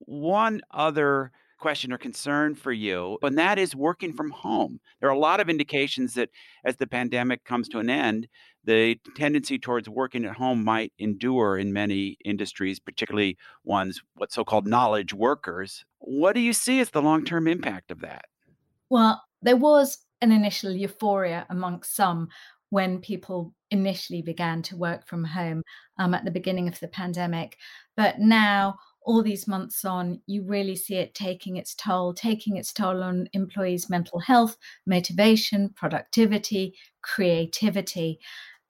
one 0.00 0.62
other 0.70 1.32
question 1.60 1.92
or 1.92 1.98
concern 1.98 2.54
for 2.56 2.72
you, 2.72 3.18
and 3.22 3.38
that 3.38 3.58
is 3.58 3.76
working 3.76 4.12
from 4.12 4.30
home. 4.30 4.80
There 5.00 5.08
are 5.08 5.14
a 5.14 5.18
lot 5.18 5.38
of 5.38 5.48
indications 5.48 6.14
that 6.14 6.30
as 6.64 6.76
the 6.76 6.88
pandemic 6.88 7.44
comes 7.44 7.68
to 7.68 7.78
an 7.78 7.88
end, 7.88 8.26
the 8.64 8.98
tendency 9.16 9.58
towards 9.58 9.88
working 9.88 10.24
at 10.24 10.36
home 10.36 10.64
might 10.64 10.92
endure 10.98 11.58
in 11.58 11.72
many 11.72 12.16
industries, 12.24 12.78
particularly 12.78 13.36
ones, 13.64 14.02
what 14.14 14.32
so 14.32 14.44
called 14.44 14.66
knowledge 14.66 15.12
workers. 15.12 15.84
What 15.98 16.34
do 16.34 16.40
you 16.40 16.52
see 16.52 16.80
as 16.80 16.90
the 16.90 17.02
long 17.02 17.24
term 17.24 17.48
impact 17.48 17.90
of 17.90 18.00
that? 18.00 18.26
Well, 18.88 19.22
there 19.40 19.56
was 19.56 19.98
an 20.20 20.32
initial 20.32 20.70
euphoria 20.70 21.46
amongst 21.50 21.96
some 21.96 22.28
when 22.70 23.00
people 23.00 23.52
initially 23.70 24.22
began 24.22 24.62
to 24.62 24.76
work 24.76 25.06
from 25.06 25.24
home 25.24 25.62
um, 25.98 26.14
at 26.14 26.24
the 26.24 26.30
beginning 26.30 26.68
of 26.68 26.80
the 26.80 26.88
pandemic. 26.88 27.58
But 27.96 28.18
now, 28.18 28.76
all 29.04 29.22
these 29.22 29.48
months 29.48 29.84
on, 29.84 30.20
you 30.26 30.44
really 30.44 30.76
see 30.76 30.94
it 30.94 31.14
taking 31.14 31.56
its 31.56 31.74
toll, 31.74 32.14
taking 32.14 32.56
its 32.56 32.72
toll 32.72 33.02
on 33.02 33.28
employees' 33.32 33.90
mental 33.90 34.20
health, 34.20 34.56
motivation, 34.86 35.70
productivity, 35.70 36.74
creativity. 37.02 38.20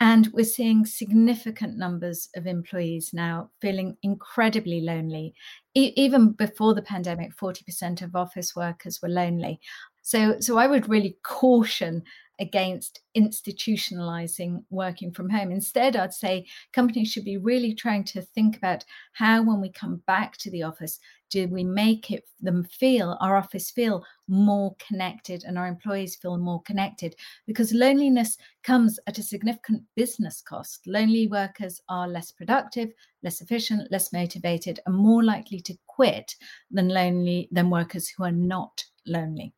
And 0.03 0.27
we're 0.33 0.45
seeing 0.45 0.85
significant 0.85 1.79
numbers 1.79 2.29
of 2.35 2.49
employees 2.49 3.11
now 3.13 3.51
feeling 3.61 3.97
incredibly 4.03 4.81
lonely. 4.81 5.33
E- 5.75 5.93
even 5.95 6.33
before 6.33 6.75
the 6.75 6.83
pandemic, 6.83 7.37
40% 7.37 8.03
of 8.03 8.17
office 8.17 8.57
workers 8.57 8.99
were 9.01 9.09
lonely. 9.09 9.61
So, 10.03 10.41
so 10.41 10.59
I 10.59 10.67
would 10.67 10.89
really 10.89 11.17
caution 11.23 12.03
against 12.43 13.01
institutionalizing 13.17 14.65
working 14.69 15.13
from 15.13 15.31
home. 15.31 15.53
Instead, 15.53 15.97
I'd 15.97 16.13
say 16.13 16.47
companies 16.73 17.11
should 17.11 17.25
be 17.25 17.37
really 17.37 17.73
trying 17.73 18.05
to 18.05 18.21
think 18.21 18.57
about 18.57 18.85
how, 19.13 19.43
when 19.43 19.61
we 19.61 19.71
come 19.71 20.03
back 20.07 20.37
to 20.39 20.51
the 20.51 20.65
office, 20.65 20.99
do 21.31 21.47
we 21.47 21.63
make 21.63 22.11
it 22.11 22.25
them 22.41 22.65
feel 22.65 23.17
our 23.21 23.37
office 23.37 23.71
feel 23.71 24.05
more 24.29 24.75
connected 24.87 25.45
and 25.45 25.57
our 25.57 25.69
employees 25.69 26.17
feel 26.17 26.37
more 26.37 26.61
connected? 26.63 27.15
Because 27.47 27.73
loneliness 27.73 28.37
comes 28.65 28.99
at 29.07 29.19
a 29.19 29.23
significant 29.23 29.85
business 29.95 30.43
cost. 30.43 30.87
Lonely 30.87 31.29
workers 31.29 31.81
are 31.89 32.09
less 32.09 32.33
productive 32.33 32.91
less 33.23 33.41
efficient 33.41 33.91
less 33.93 34.13
motivated 34.13 34.81
and 34.85 34.97
more 34.97 35.23
likely 35.23 35.61
to 35.61 35.79
quit 35.87 36.35
than 36.73 36.89
lonely 36.89 37.49
than 37.53 37.71
workers 37.71 38.09
who 38.09 38.25
are 38.25 38.33
not 38.33 38.85
lonely 39.07 39.55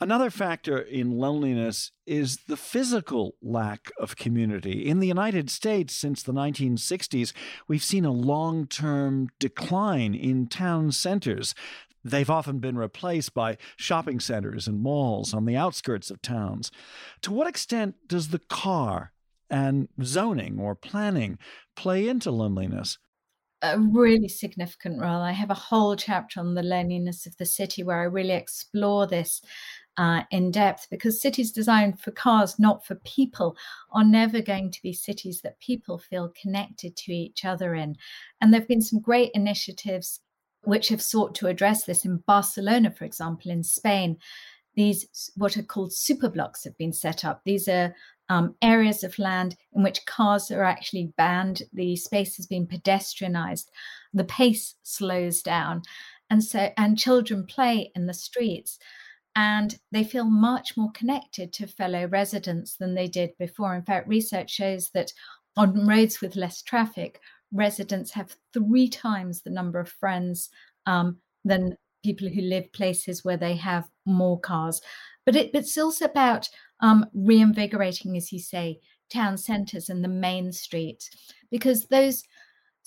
Another 0.00 0.30
factor 0.30 0.78
in 0.78 1.18
loneliness 1.18 1.90
is 2.06 2.38
the 2.46 2.56
physical 2.56 3.34
lack 3.42 3.90
of 3.98 4.14
community. 4.14 4.86
In 4.86 5.00
the 5.00 5.08
United 5.08 5.50
States, 5.50 5.92
since 5.92 6.22
the 6.22 6.32
1960s, 6.32 7.32
we've 7.66 7.82
seen 7.82 8.04
a 8.04 8.12
long 8.12 8.68
term 8.68 9.28
decline 9.40 10.14
in 10.14 10.46
town 10.46 10.92
centers. 10.92 11.52
They've 12.04 12.30
often 12.30 12.60
been 12.60 12.78
replaced 12.78 13.34
by 13.34 13.58
shopping 13.76 14.20
centers 14.20 14.68
and 14.68 14.80
malls 14.80 15.34
on 15.34 15.46
the 15.46 15.56
outskirts 15.56 16.12
of 16.12 16.22
towns. 16.22 16.70
To 17.22 17.32
what 17.32 17.48
extent 17.48 17.96
does 18.06 18.28
the 18.28 18.38
car 18.38 19.12
and 19.50 19.88
zoning 20.04 20.60
or 20.60 20.76
planning 20.76 21.38
play 21.74 22.08
into 22.08 22.30
loneliness? 22.30 22.98
a 23.62 23.78
really 23.78 24.28
significant 24.28 25.00
role. 25.00 25.20
I 25.20 25.32
have 25.32 25.50
a 25.50 25.54
whole 25.54 25.96
chapter 25.96 26.40
on 26.40 26.54
the 26.54 26.62
loneliness 26.62 27.26
of 27.26 27.36
the 27.36 27.46
city 27.46 27.82
where 27.82 28.00
I 28.00 28.04
really 28.04 28.34
explore 28.34 29.06
this 29.06 29.42
uh, 29.98 30.22
in 30.30 30.52
depth 30.52 30.86
because 30.90 31.20
cities 31.20 31.50
designed 31.50 32.00
for 32.00 32.12
cars, 32.12 32.58
not 32.58 32.86
for 32.86 32.94
people, 32.96 33.56
are 33.90 34.04
never 34.04 34.40
going 34.40 34.70
to 34.70 34.80
be 34.80 34.92
cities 34.92 35.40
that 35.42 35.58
people 35.58 35.98
feel 35.98 36.32
connected 36.40 36.96
to 36.96 37.12
each 37.12 37.44
other 37.44 37.74
in. 37.74 37.96
And 38.40 38.52
there 38.52 38.60
have 38.60 38.68
been 38.68 38.80
some 38.80 39.00
great 39.00 39.32
initiatives 39.34 40.20
which 40.62 40.88
have 40.88 41.02
sought 41.02 41.34
to 41.34 41.48
address 41.48 41.84
this 41.84 42.04
in 42.04 42.22
Barcelona, 42.26 42.92
for 42.92 43.04
example, 43.04 43.50
in 43.50 43.64
Spain. 43.64 44.16
These, 44.76 45.32
what 45.36 45.56
are 45.56 45.62
called 45.64 45.90
superblocks, 45.90 46.62
have 46.62 46.78
been 46.78 46.92
set 46.92 47.24
up. 47.24 47.42
These 47.44 47.66
are 47.66 47.92
um, 48.28 48.54
areas 48.62 49.02
of 49.02 49.18
land 49.18 49.56
in 49.72 49.82
which 49.82 50.06
cars 50.06 50.50
are 50.52 50.62
actually 50.62 51.12
banned. 51.16 51.62
The 51.72 51.96
space 51.96 52.36
has 52.36 52.46
been 52.46 52.68
pedestrianized. 52.68 53.66
The 54.14 54.24
pace 54.24 54.76
slows 54.84 55.42
down. 55.42 55.82
And 56.30 56.44
so, 56.44 56.70
and 56.76 56.98
children 56.98 57.46
play 57.46 57.90
in 57.96 58.06
the 58.06 58.14
streets 58.14 58.78
and 59.38 59.78
they 59.92 60.02
feel 60.02 60.24
much 60.24 60.76
more 60.76 60.90
connected 60.90 61.52
to 61.52 61.64
fellow 61.68 62.08
residents 62.08 62.76
than 62.76 62.96
they 62.96 63.06
did 63.06 63.30
before. 63.38 63.76
In 63.76 63.84
fact, 63.84 64.08
research 64.08 64.50
shows 64.50 64.90
that 64.94 65.12
on 65.56 65.86
roads 65.86 66.20
with 66.20 66.34
less 66.34 66.60
traffic, 66.60 67.20
residents 67.52 68.10
have 68.10 68.34
three 68.52 68.88
times 68.88 69.40
the 69.40 69.50
number 69.50 69.78
of 69.78 69.88
friends 69.88 70.50
um, 70.86 71.18
than 71.44 71.76
people 72.04 72.28
who 72.28 72.40
live 72.40 72.72
places 72.72 73.24
where 73.24 73.36
they 73.36 73.54
have 73.54 73.88
more 74.04 74.40
cars. 74.40 74.80
But 75.24 75.36
it, 75.36 75.52
it's 75.54 75.78
also 75.78 76.06
about 76.06 76.48
um, 76.80 77.06
reinvigorating, 77.14 78.16
as 78.16 78.32
you 78.32 78.40
say, 78.40 78.80
town 79.08 79.38
centres 79.38 79.88
and 79.88 80.02
the 80.02 80.08
main 80.08 80.50
street, 80.50 81.08
because 81.48 81.86
those 81.86 82.24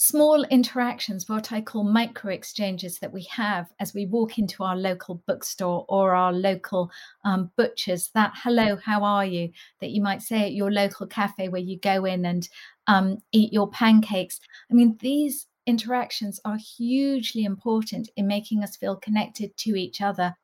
small 0.02 0.44
interactions, 0.46 1.30
what 1.30 1.52
I 1.52 1.62
call 1.62 1.84
micro 1.84 2.32
exchanges 2.34 2.98
that 3.00 3.14
we 3.14 3.22
have 3.30 3.72
as 3.80 3.94
we 3.94 4.08
walk 4.08 4.40
into 4.40 4.64
our 4.64 4.76
local 4.76 5.22
bookstore 5.28 5.86
or 5.88 6.16
our 6.16 6.34
local 6.34 6.90
um, 7.24 7.52
butchers, 7.56 8.10
that 8.16 8.32
hello, 8.34 8.78
how 8.78 9.04
are 9.04 9.28
you, 9.28 9.52
that 9.80 9.92
you 9.92 10.02
might 10.02 10.24
say 10.24 10.44
at 10.46 10.54
your 10.54 10.72
local 10.72 11.06
cafe 11.06 11.50
where 11.50 11.62
you 11.62 11.80
go 11.80 12.04
in 12.06 12.26
and 12.26 12.50
um, 12.88 13.20
eat 13.32 13.54
your 13.54 13.70
pancakes. 13.70 14.40
I 14.72 14.74
mean, 14.74 14.98
these 15.02 15.46
interactions 15.68 16.40
are 16.46 16.58
hugely 16.58 17.44
important 17.44 18.10
in 18.18 18.26
making 18.26 18.64
us 18.64 18.76
feel 18.76 18.96
connected 18.96 19.56
to 19.58 19.76
each 19.76 20.02
other. 20.02 20.36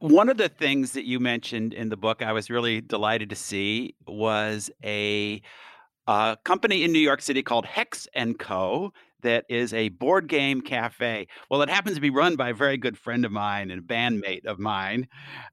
One 0.00 0.28
of 0.28 0.38
the 0.38 0.48
things 0.48 0.90
that 0.92 1.04
you 1.04 1.20
mentioned 1.20 1.72
in 1.72 1.88
the 1.88 1.96
book 1.96 2.20
I 2.20 2.32
was 2.32 2.50
really 2.50 2.80
delighted 2.80 3.30
to 3.30 3.36
see 3.36 3.94
was 4.08 4.72
a 4.84 5.40
a 6.08 6.38
company 6.42 6.82
in 6.84 6.92
New 6.92 6.98
York 6.98 7.20
City 7.20 7.42
called 7.42 7.66
Hex 7.66 8.08
and 8.14 8.38
Co. 8.38 8.92
That 9.22 9.44
is 9.48 9.74
a 9.74 9.90
board 9.90 10.26
game 10.28 10.62
cafe. 10.62 11.26
Well, 11.50 11.60
it 11.62 11.68
happens 11.68 11.96
to 11.96 12.00
be 12.00 12.08
run 12.10 12.36
by 12.36 12.50
a 12.50 12.54
very 12.54 12.78
good 12.78 12.96
friend 12.96 13.24
of 13.24 13.32
mine 13.32 13.70
and 13.70 13.80
a 13.80 13.84
bandmate 13.84 14.46
of 14.46 14.58
mine. 14.58 15.08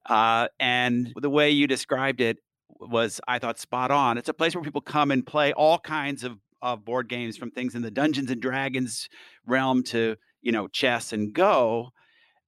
Uh, 0.06 0.48
and 0.60 1.12
the 1.20 1.30
way 1.30 1.50
you 1.50 1.68
described 1.68 2.22
it 2.22 2.38
was, 2.80 3.20
I 3.28 3.39
thought, 3.39 3.60
spot 3.60 3.91
on. 3.91 4.18
It's 4.18 4.30
a 4.30 4.34
place 4.34 4.56
where 4.56 4.63
people 4.63 4.82
come 4.82 5.12
and 5.12 5.26
play 5.26 5.52
all 5.52 5.80
kinds 5.80 6.24
of, 6.24 6.38
of 6.62 6.86
board 6.86 7.10
games, 7.10 7.38
from 7.38 7.52
things 7.52 7.76
in 7.76 7.82
the 7.82 7.91
Dungeons 7.91 8.32
and 8.32 8.41
Dragons 8.41 9.10
realm 9.46 9.84
to 9.86 10.15
you 10.41 10.52
know 10.52 10.68
chess 10.68 11.12
and 11.12 11.34
Go. 11.34 11.89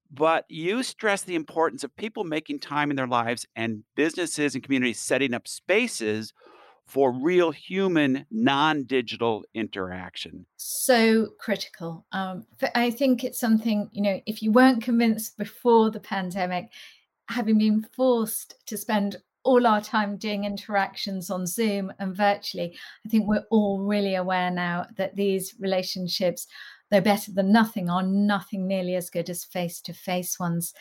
But 0.09 0.45
you 0.47 0.83
stress 0.83 1.23
the 1.23 1.35
importance 1.35 1.83
of 1.83 1.93
people 1.97 2.23
making 2.23 2.59
time 2.59 2.89
in 2.91 2.95
their 2.95 3.07
lives 3.07 3.45
and 3.55 3.83
businesses 3.95 4.55
and 4.55 4.63
communities 4.63 4.99
setting 4.99 5.33
up 5.33 5.47
spaces 5.47 6.31
for 6.87 7.11
real 7.11 7.51
human, 7.51 8.25
non 8.31 8.83
digital 8.83 9.43
interaction. 9.53 10.45
So 10.55 11.27
critical. 11.37 12.05
Um, 12.13 12.45
I 12.73 12.89
think 12.91 13.23
it's 13.23 13.39
something, 13.39 13.89
you 13.91 14.01
know, 14.01 14.21
if 14.25 14.41
you 14.41 14.51
weren't 14.51 14.81
convinced 14.81 15.37
before 15.37 15.91
the 15.91 15.99
pandemic, 15.99 16.69
having 17.29 17.57
been 17.57 17.85
forced 17.95 18.65
to 18.67 18.77
spend 18.77 19.17
all 19.43 19.67
our 19.67 19.81
time 19.81 20.17
doing 20.17 20.45
interactions 20.45 21.29
on 21.29 21.45
Zoom 21.45 21.91
and 21.99 22.15
virtually, 22.15 22.77
I 23.05 23.09
think 23.09 23.27
we're 23.27 23.45
all 23.51 23.81
really 23.81 24.15
aware 24.15 24.49
now 24.49 24.87
that 24.95 25.15
these 25.15 25.55
relationships, 25.59 26.47
though 26.89 27.01
better 27.01 27.33
than 27.33 27.51
nothing, 27.51 27.89
are 27.89 28.03
nothing 28.03 28.65
nearly 28.65 28.95
as 28.95 29.09
good 29.09 29.29
as 29.29 29.43
face 29.43 29.81
to 29.81 29.93
face 29.93 30.39
ones. 30.39 30.73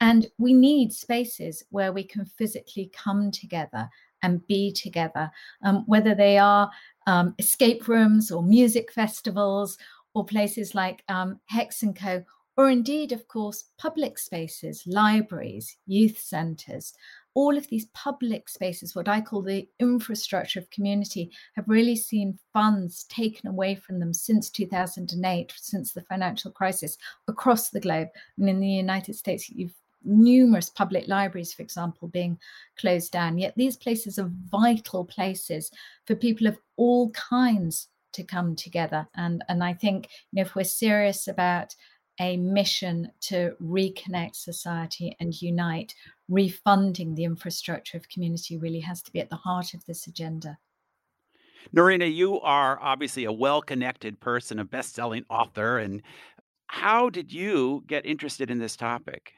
And 0.00 0.26
we 0.38 0.52
need 0.52 0.92
spaces 0.92 1.64
where 1.70 1.92
we 1.92 2.02
can 2.02 2.24
physically 2.24 2.90
come 2.92 3.30
together 3.30 3.88
and 4.22 4.46
be 4.46 4.72
together, 4.72 5.30
um, 5.64 5.84
whether 5.86 6.14
they 6.14 6.38
are 6.38 6.70
um, 7.06 7.34
escape 7.38 7.88
rooms 7.88 8.30
or 8.30 8.42
music 8.42 8.92
festivals 8.92 9.78
or 10.14 10.24
places 10.24 10.74
like 10.74 11.02
um, 11.08 11.40
Hex 11.46 11.82
and 11.82 11.96
Co. 11.96 12.24
or 12.56 12.70
indeed, 12.70 13.12
of 13.12 13.26
course, 13.28 13.64
public 13.78 14.18
spaces, 14.18 14.82
libraries, 14.86 15.76
youth 15.86 16.18
centres, 16.18 16.92
all 17.34 17.56
of 17.56 17.66
these 17.68 17.86
public 17.94 18.48
spaces, 18.48 18.94
what 18.94 19.08
I 19.08 19.20
call 19.20 19.42
the 19.42 19.66
infrastructure 19.80 20.60
of 20.60 20.70
community, 20.70 21.30
have 21.54 21.64
really 21.66 21.96
seen 21.96 22.38
funds 22.52 23.04
taken 23.04 23.48
away 23.48 23.74
from 23.74 23.98
them 23.98 24.12
since 24.12 24.50
2008, 24.50 25.52
since 25.56 25.92
the 25.92 26.02
financial 26.02 26.50
crisis 26.50 26.98
across 27.28 27.70
the 27.70 27.80
globe. 27.80 28.08
And 28.38 28.48
in 28.48 28.60
the 28.60 28.68
United 28.68 29.14
States, 29.14 29.48
you've 29.48 29.74
numerous 30.04 30.70
public 30.70 31.08
libraries, 31.08 31.52
for 31.52 31.62
example, 31.62 32.08
being 32.08 32.38
closed 32.78 33.12
down. 33.12 33.38
Yet 33.38 33.54
these 33.56 33.76
places 33.76 34.18
are 34.18 34.30
vital 34.50 35.04
places 35.04 35.70
for 36.06 36.14
people 36.14 36.46
of 36.46 36.58
all 36.76 37.10
kinds 37.10 37.88
to 38.12 38.22
come 38.22 38.54
together. 38.56 39.08
And, 39.16 39.42
and 39.48 39.64
I 39.64 39.74
think 39.74 40.08
you 40.30 40.36
know, 40.36 40.42
if 40.42 40.54
we're 40.54 40.64
serious 40.64 41.28
about 41.28 41.74
a 42.20 42.36
mission 42.36 43.10
to 43.20 43.54
reconnect 43.62 44.36
society 44.36 45.16
and 45.18 45.40
unite, 45.40 45.94
refunding 46.28 47.14
the 47.14 47.24
infrastructure 47.24 47.96
of 47.96 48.08
community 48.08 48.58
really 48.58 48.80
has 48.80 49.02
to 49.02 49.12
be 49.12 49.20
at 49.20 49.30
the 49.30 49.36
heart 49.36 49.74
of 49.74 49.84
this 49.86 50.06
agenda. 50.06 50.58
Noreena, 51.74 52.12
you 52.12 52.40
are 52.40 52.78
obviously 52.80 53.24
a 53.24 53.32
well 53.32 53.62
connected 53.62 54.20
person, 54.20 54.58
a 54.58 54.64
best 54.64 54.94
selling 54.94 55.24
author. 55.30 55.78
And 55.78 56.02
how 56.66 57.08
did 57.08 57.32
you 57.32 57.84
get 57.86 58.04
interested 58.04 58.50
in 58.50 58.58
this 58.58 58.76
topic? 58.76 59.32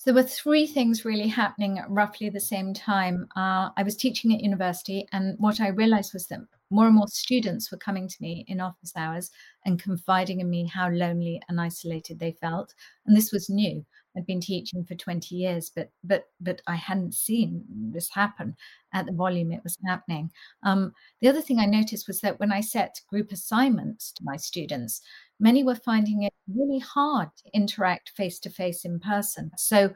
So 0.00 0.10
there 0.10 0.22
were 0.22 0.26
three 0.26 0.66
things 0.66 1.04
really 1.04 1.28
happening 1.28 1.78
at 1.78 1.90
roughly 1.90 2.30
the 2.30 2.40
same 2.40 2.72
time. 2.72 3.28
Uh, 3.36 3.68
I 3.76 3.82
was 3.82 3.96
teaching 3.96 4.32
at 4.32 4.40
university, 4.40 5.06
and 5.12 5.36
what 5.38 5.60
I 5.60 5.68
realized 5.68 6.14
was 6.14 6.26
that 6.28 6.40
more 6.70 6.86
and 6.86 6.96
more 6.96 7.06
students 7.06 7.70
were 7.70 7.76
coming 7.76 8.08
to 8.08 8.16
me 8.18 8.46
in 8.48 8.62
office 8.62 8.94
hours 8.96 9.30
and 9.66 9.78
confiding 9.78 10.40
in 10.40 10.48
me 10.48 10.64
how 10.64 10.88
lonely 10.88 11.38
and 11.50 11.60
isolated 11.60 12.18
they 12.18 12.32
felt. 12.32 12.72
And 13.04 13.14
this 13.14 13.30
was 13.30 13.50
new. 13.50 13.84
I'd 14.16 14.24
been 14.24 14.40
teaching 14.40 14.86
for 14.86 14.94
20 14.94 15.34
years, 15.34 15.70
but 15.76 15.90
but 16.02 16.24
but 16.40 16.62
I 16.66 16.76
hadn't 16.76 17.12
seen 17.12 17.62
this 17.68 18.08
happen 18.08 18.56
at 18.94 19.04
the 19.04 19.12
volume 19.12 19.52
it 19.52 19.62
was 19.62 19.76
happening. 19.86 20.30
Um, 20.62 20.94
the 21.20 21.28
other 21.28 21.42
thing 21.42 21.58
I 21.58 21.66
noticed 21.66 22.08
was 22.08 22.22
that 22.22 22.40
when 22.40 22.52
I 22.52 22.62
set 22.62 23.02
group 23.10 23.32
assignments 23.32 24.12
to 24.12 24.24
my 24.24 24.38
students, 24.38 25.02
many 25.40 25.64
were 25.64 25.74
finding 25.74 26.22
it 26.22 26.32
really 26.54 26.78
hard 26.78 27.28
to 27.38 27.50
interact 27.54 28.10
face 28.10 28.38
to 28.40 28.50
face 28.50 28.84
in 28.84 29.00
person. 29.00 29.50
So 29.56 29.92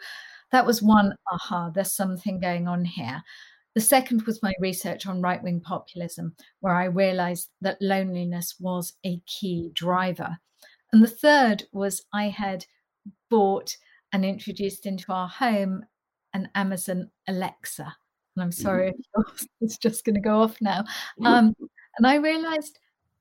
that 0.51 0.67
was 0.67 0.83
one 0.83 1.15
aha, 1.33 1.71
there's 1.71 1.95
something 1.95 2.41
going 2.41 2.67
on 2.67 2.85
here. 2.85 3.23
The 3.75 3.81
second 3.81 4.23
was 4.23 4.43
my 4.43 4.55
research 4.61 5.07
on 5.07 5.21
right 5.21 5.43
wing 5.43 5.61
populism, 5.61 6.35
where 6.61 6.75
I 6.75 6.85
realized 6.85 7.51
that 7.61 7.79
loneliness 7.81 8.55
was 8.61 8.95
a 9.05 9.21
key 9.27 9.71
driver. 9.75 10.39
And 10.93 11.03
the 11.03 11.09
third 11.09 11.65
was 11.73 12.05
I 12.13 12.29
had 12.29 12.67
bought 13.31 13.77
and 14.13 14.25
introduced 14.25 14.87
into 14.87 15.13
our 15.13 15.27
home 15.27 15.85
an 16.35 16.49
Amazon 16.55 17.11
Alexa. 17.27 17.97
And 18.37 18.43
I'm 18.43 18.53
sorry 18.53 18.93
mm-hmm. 18.93 19.35
if 19.35 19.47
it's 19.61 19.79
just 19.79 20.05
going 20.05 20.15
to 20.15 20.21
go 20.21 20.41
off 20.41 20.57
now. 20.61 20.85
Um, 21.25 21.55
and 21.99 22.07
I 22.07 22.17
realized 22.17 22.79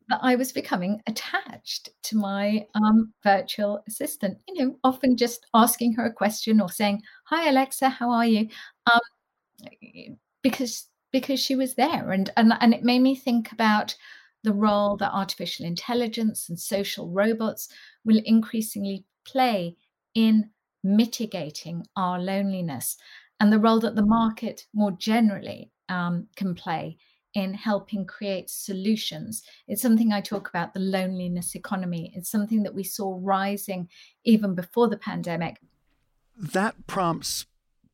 that 0.09 0.19
I 0.21 0.35
was 0.35 0.51
becoming 0.51 1.01
attached 1.07 1.89
to 2.03 2.17
my 2.17 2.65
um, 2.75 3.13
virtual 3.23 3.83
assistant, 3.87 4.37
you 4.47 4.55
know, 4.65 4.77
often 4.83 5.17
just 5.17 5.45
asking 5.53 5.93
her 5.93 6.05
a 6.05 6.13
question 6.13 6.61
or 6.61 6.69
saying, 6.69 7.01
Hi, 7.25 7.49
Alexa, 7.49 7.89
how 7.89 8.11
are 8.11 8.25
you? 8.25 8.47
Um, 8.91 10.17
because 10.41 10.87
because 11.11 11.39
she 11.39 11.55
was 11.55 11.75
there 11.75 12.11
and, 12.11 12.31
and 12.37 12.53
and 12.59 12.73
it 12.73 12.83
made 12.83 13.01
me 13.01 13.15
think 13.15 13.51
about 13.51 13.95
the 14.43 14.53
role 14.53 14.97
that 14.97 15.13
artificial 15.13 15.65
intelligence 15.65 16.49
and 16.49 16.59
social 16.59 17.09
robots 17.09 17.69
will 18.03 18.21
increasingly 18.25 19.05
play 19.25 19.75
in 20.15 20.49
mitigating 20.83 21.85
our 21.95 22.19
loneliness 22.19 22.97
and 23.39 23.53
the 23.53 23.59
role 23.59 23.79
that 23.79 23.95
the 23.95 24.05
market 24.05 24.65
more 24.73 24.91
generally 24.91 25.71
um, 25.89 26.27
can 26.35 26.53
play 26.53 26.97
in 27.33 27.53
helping 27.53 28.05
create 28.05 28.49
solutions. 28.49 29.43
It's 29.67 29.81
something 29.81 30.11
I 30.11 30.21
talk 30.21 30.49
about 30.49 30.73
the 30.73 30.79
loneliness 30.79 31.55
economy. 31.55 32.11
It's 32.15 32.29
something 32.29 32.63
that 32.63 32.75
we 32.75 32.83
saw 32.83 33.17
rising 33.21 33.89
even 34.23 34.55
before 34.55 34.87
the 34.87 34.97
pandemic. 34.97 35.59
That 36.37 36.87
prompts 36.87 37.45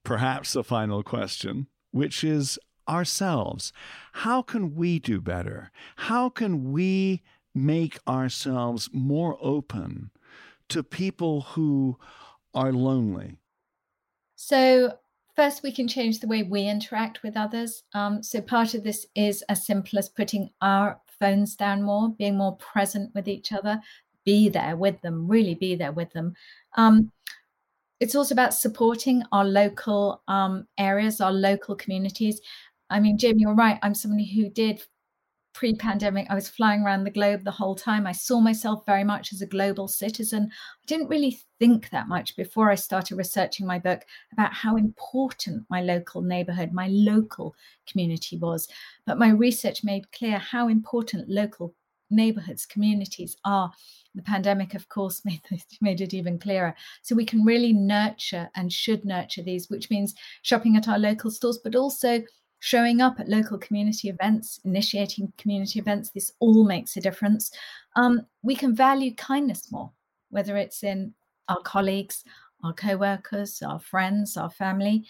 perhaps 0.04 0.56
a 0.56 0.64
final 0.64 1.04
question, 1.04 1.68
which 1.92 2.24
is 2.24 2.60
ourselves. 2.88 3.72
How 4.14 4.42
can 4.42 4.76
we 4.76 5.00
do 5.00 5.22
better? 5.22 5.72
How 5.96 6.30
can 6.30 6.72
we 6.72 7.22
make 7.54 8.00
ourselves 8.08 8.90
more 8.92 9.38
open 9.42 10.12
to 10.70 10.84
people 10.84 11.42
who 11.42 11.98
are 12.54 12.72
lonely? 12.72 13.38
So, 14.36 14.98
first, 15.40 15.64
we 15.64 15.72
can 15.72 15.88
change 15.88 16.20
the 16.20 16.28
way 16.28 16.44
we 16.44 16.68
interact 16.68 17.24
with 17.24 17.38
others. 17.38 17.84
Um, 17.94 18.22
so, 18.22 18.42
part 18.42 18.74
of 18.74 18.84
this 18.84 19.06
is 19.16 19.42
as 19.44 19.66
simple 19.66 19.98
as 19.98 20.10
putting 20.10 20.50
our 20.62 21.00
phones 21.18 21.56
down 21.56 21.82
more, 21.82 22.10
being 22.10 22.38
more 22.38 22.58
present 22.58 23.16
with 23.16 23.30
each 23.30 23.54
other, 23.54 23.80
be 24.26 24.50
there 24.50 24.76
with 24.76 25.00
them, 25.02 25.30
really 25.30 25.56
be 25.56 25.76
there 25.76 25.94
with 25.94 26.12
them. 26.12 26.34
Um, 26.76 27.14
it's 28.02 28.16
also 28.16 28.36
about 28.36 28.54
supporting 28.54 29.24
our 29.32 29.46
local 29.46 30.22
um, 30.28 30.68
areas, 30.78 31.22
our 31.22 31.32
local 31.32 31.74
communities. 31.74 32.42
I 32.90 33.00
mean, 33.00 33.18
Jim, 33.18 33.40
you're 33.40 33.56
right. 33.56 33.80
I'm 33.82 33.96
somebody 33.96 34.30
who 34.30 34.50
did 34.50 34.82
pre 35.54 35.76
pandemic, 35.76 36.28
I 36.30 36.36
was 36.36 36.50
flying 36.50 36.82
around 36.82 37.04
the 37.04 37.12
globe 37.12 37.44
the 37.44 37.52
whole 37.52 37.76
time. 37.76 38.08
I 38.08 38.12
saw 38.12 38.40
myself 38.40 38.86
very 38.86 39.04
much 39.04 39.34
as 39.34 39.42
a 39.42 39.48
global 39.48 39.88
citizen. 39.88 40.50
I 40.52 40.86
didn't 40.86 41.10
really 41.10 41.40
think 41.60 41.90
that 41.90 42.08
much 42.08 42.36
before 42.36 42.70
I 42.70 42.76
started 42.76 43.16
researching 43.16 43.66
my 43.66 43.80
book 43.80 44.02
about 44.32 44.54
how 44.54 44.76
important 44.76 45.66
my 45.70 45.82
local 45.82 46.22
neighborhood, 46.22 46.72
my 46.72 46.88
local 46.88 47.56
community 47.88 48.38
was. 48.38 48.68
But 49.06 49.20
my 49.20 49.30
research 49.30 49.84
made 49.84 50.12
clear 50.12 50.38
how 50.38 50.68
important 50.68 51.30
local 51.30 51.74
neighborhoods, 52.10 52.66
communities 52.66 53.38
are. 53.46 53.72
The 54.16 54.22
pandemic, 54.22 54.74
of 54.74 54.90
course, 54.90 55.22
made, 55.26 55.42
made 55.82 56.02
it 56.02 56.14
even 56.14 56.40
clearer. 56.40 56.76
So 57.02 57.16
we 57.16 57.26
can 57.26 57.44
really 57.44 57.74
nurture 57.74 58.50
and 58.56 58.72
should 58.72 59.06
nurture 59.06 59.44
these, 59.44 59.70
which 59.70 59.90
means 59.90 60.16
shopping 60.42 60.76
at 60.76 60.88
our 60.88 61.00
local 61.00 61.32
stores, 61.32 61.60
but 61.64 61.76
also 61.76 62.24
showing 62.60 63.02
up 63.02 63.20
at 63.20 63.30
local 63.30 63.58
community 63.58 64.10
events, 64.10 64.60
initiating 64.66 65.32
community 65.38 65.80
events, 65.80 66.10
this 66.10 66.34
all 66.40 66.66
makes 66.66 66.98
a 66.98 67.02
difference. 67.02 67.52
Um, 67.96 68.26
we 68.44 68.56
can 68.56 68.76
value 68.76 69.14
kindness 69.16 69.72
more, 69.72 69.92
whether 70.30 70.58
it's 70.58 70.84
in 70.84 71.14
our 71.48 71.62
colleagues, 71.62 72.24
our 72.64 72.74
co 72.74 72.98
workers, 72.98 73.62
our 73.62 73.80
friends, 73.80 74.38
our 74.38 74.50
family. 74.50 75.06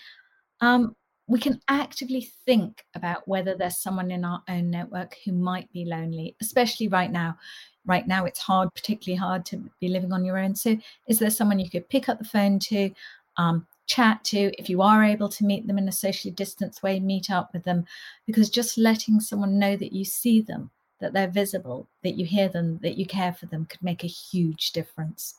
Um, 0.61 0.95
we 1.27 1.39
can 1.39 1.61
actively 1.67 2.27
think 2.45 2.83
about 2.95 3.27
whether 3.27 3.55
there's 3.55 3.77
someone 3.77 4.09
in 4.09 4.25
our 4.25 4.41
own 4.49 4.71
network 4.71 5.15
who 5.23 5.31
might 5.31 5.71
be 5.71 5.85
lonely, 5.85 6.35
especially 6.41 6.87
right 6.87 7.11
now. 7.11 7.37
Right 7.85 8.07
now, 8.07 8.25
it's 8.25 8.39
hard, 8.39 8.73
particularly 8.73 9.17
hard 9.17 9.45
to 9.47 9.63
be 9.79 9.89
living 9.89 10.11
on 10.11 10.25
your 10.25 10.37
own. 10.37 10.55
So, 10.55 10.77
is 11.07 11.19
there 11.19 11.29
someone 11.29 11.59
you 11.59 11.69
could 11.69 11.87
pick 11.89 12.09
up 12.09 12.19
the 12.19 12.25
phone 12.25 12.59
to, 12.59 12.89
um, 13.37 13.65
chat 13.89 14.23
to, 14.23 14.51
if 14.57 14.69
you 14.69 14.81
are 14.81 15.03
able 15.03 15.27
to 15.27 15.43
meet 15.43 15.67
them 15.67 15.77
in 15.77 15.89
a 15.89 15.91
socially 15.91 16.31
distanced 16.31 16.81
way, 16.83 16.99
meet 16.99 17.29
up 17.29 17.51
with 17.51 17.63
them, 17.65 17.85
because 18.25 18.49
just 18.49 18.77
letting 18.77 19.19
someone 19.19 19.59
know 19.59 19.75
that 19.75 19.91
you 19.91 20.05
see 20.05 20.39
them, 20.39 20.69
that 20.99 21.11
they're 21.11 21.27
visible, 21.27 21.87
that 22.03 22.15
you 22.15 22.25
hear 22.25 22.47
them, 22.47 22.79
that 22.83 22.97
you 22.97 23.05
care 23.05 23.33
for 23.33 23.47
them 23.47 23.65
could 23.65 23.81
make 23.81 24.03
a 24.03 24.07
huge 24.07 24.71
difference. 24.71 25.35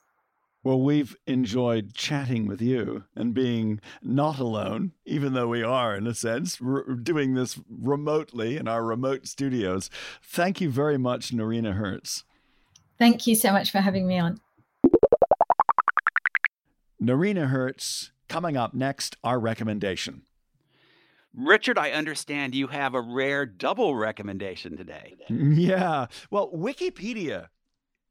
Well, 0.62 0.82
we've 0.82 1.16
enjoyed 1.26 1.94
chatting 1.94 2.46
with 2.46 2.60
you 2.60 3.04
and 3.16 3.32
being 3.32 3.80
not 4.02 4.38
alone, 4.38 4.92
even 5.06 5.32
though 5.32 5.48
we 5.48 5.62
are, 5.62 5.96
in 5.96 6.06
a 6.06 6.12
sense, 6.12 6.60
doing 7.02 7.32
this 7.32 7.58
remotely 7.70 8.58
in 8.58 8.68
our 8.68 8.84
remote 8.84 9.26
studios. 9.26 9.88
Thank 10.22 10.60
you 10.60 10.70
very 10.70 10.98
much, 10.98 11.30
Noreena 11.30 11.76
Hertz. 11.76 12.24
Thank 12.98 13.26
you 13.26 13.36
so 13.36 13.52
much 13.52 13.70
for 13.70 13.78
having 13.78 14.06
me 14.06 14.18
on. 14.18 14.38
Noreena 17.00 17.48
Hertz 17.48 18.12
Coming 18.30 18.56
up 18.56 18.72
next, 18.72 19.16
our 19.24 19.38
recommendation. 19.38 20.22
Richard, 21.36 21.78
I 21.78 21.90
understand 21.90 22.54
you 22.54 22.68
have 22.68 22.94
a 22.94 23.00
rare 23.00 23.44
double 23.44 23.96
recommendation 23.96 24.76
today. 24.76 25.16
Yeah. 25.28 26.06
Well, 26.30 26.50
Wikipedia 26.52 27.48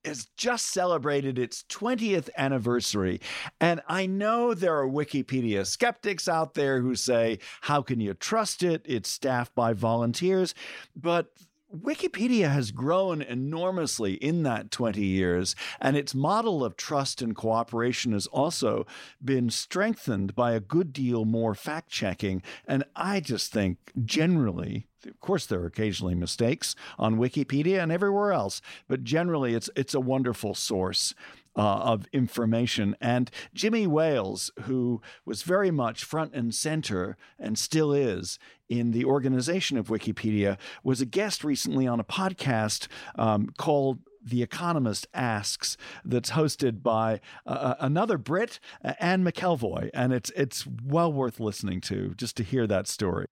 has 0.05 0.27
just 0.37 0.67
celebrated 0.67 1.39
its 1.39 1.63
20th 1.69 2.29
anniversary. 2.37 3.19
And 3.59 3.81
I 3.87 4.05
know 4.05 4.53
there 4.53 4.77
are 4.77 4.87
Wikipedia 4.87 5.65
skeptics 5.65 6.27
out 6.27 6.53
there 6.53 6.81
who 6.81 6.95
say, 6.95 7.39
how 7.61 7.81
can 7.81 7.99
you 7.99 8.13
trust 8.13 8.61
it? 8.61 8.81
It's 8.85 9.09
staffed 9.09 9.55
by 9.55 9.73
volunteers. 9.73 10.53
But 10.95 11.31
Wikipedia 11.73 12.51
has 12.51 12.71
grown 12.71 13.21
enormously 13.21 14.13
in 14.13 14.41
that 14.43 14.71
20 14.71 15.03
years, 15.05 15.55
and 15.79 15.95
its 15.95 16.15
model 16.15 16.63
of 16.63 16.75
trust 16.75 17.21
and 17.21 17.35
cooperation 17.35 18.11
has 18.13 18.25
also 18.27 18.87
been 19.23 19.51
strengthened 19.51 20.33
by 20.33 20.53
a 20.53 20.59
good 20.59 20.91
deal 20.91 21.25
more 21.25 21.53
fact 21.53 21.89
checking. 21.89 22.41
And 22.67 22.83
I 22.95 23.19
just 23.19 23.51
think 23.51 23.77
generally, 24.03 24.87
of 25.05 25.19
course, 25.19 25.45
there 25.45 25.61
are 25.61 25.67
occasionally 25.67 26.15
mistakes 26.15 26.75
on 26.97 27.17
Wikipedia 27.17 27.83
and 27.83 27.91
everywhere 27.91 28.33
else, 28.33 28.61
but 28.87 29.03
generally, 29.03 29.53
it's 29.53 29.69
it's 29.75 29.93
a 29.93 29.99
wonderful 29.99 30.55
source 30.55 31.13
uh, 31.55 31.61
of 31.61 32.07
information. 32.13 32.95
And 33.01 33.29
Jimmy 33.53 33.87
Wales, 33.87 34.51
who 34.61 35.01
was 35.25 35.43
very 35.43 35.71
much 35.71 36.03
front 36.03 36.33
and 36.33 36.53
center 36.53 37.17
and 37.37 37.57
still 37.57 37.93
is 37.93 38.39
in 38.67 38.91
the 38.91 39.05
organization 39.05 39.77
of 39.77 39.87
Wikipedia, 39.87 40.57
was 40.83 41.01
a 41.01 41.05
guest 41.05 41.43
recently 41.43 41.87
on 41.87 41.99
a 41.99 42.03
podcast 42.03 42.87
um, 43.15 43.49
called 43.57 43.99
the 44.21 44.43
Economist 44.43 45.07
Asks, 45.13 45.77
that's 46.03 46.31
hosted 46.31 46.83
by 46.83 47.21
uh, 47.45 47.49
uh 47.49 47.75
another 47.79 48.17
Brit, 48.17 48.59
Anne 48.99 49.23
McElvoy, 49.23 49.89
and 49.93 50.11
it's 50.11 50.29
it's 50.35 50.67
well 50.83 51.11
worth 51.11 51.39
listening 51.39 51.79
to 51.81 52.13
just 52.15 52.35
to 52.37 52.43
hear 52.43 52.67
that 52.67 52.87
story. 52.87 53.27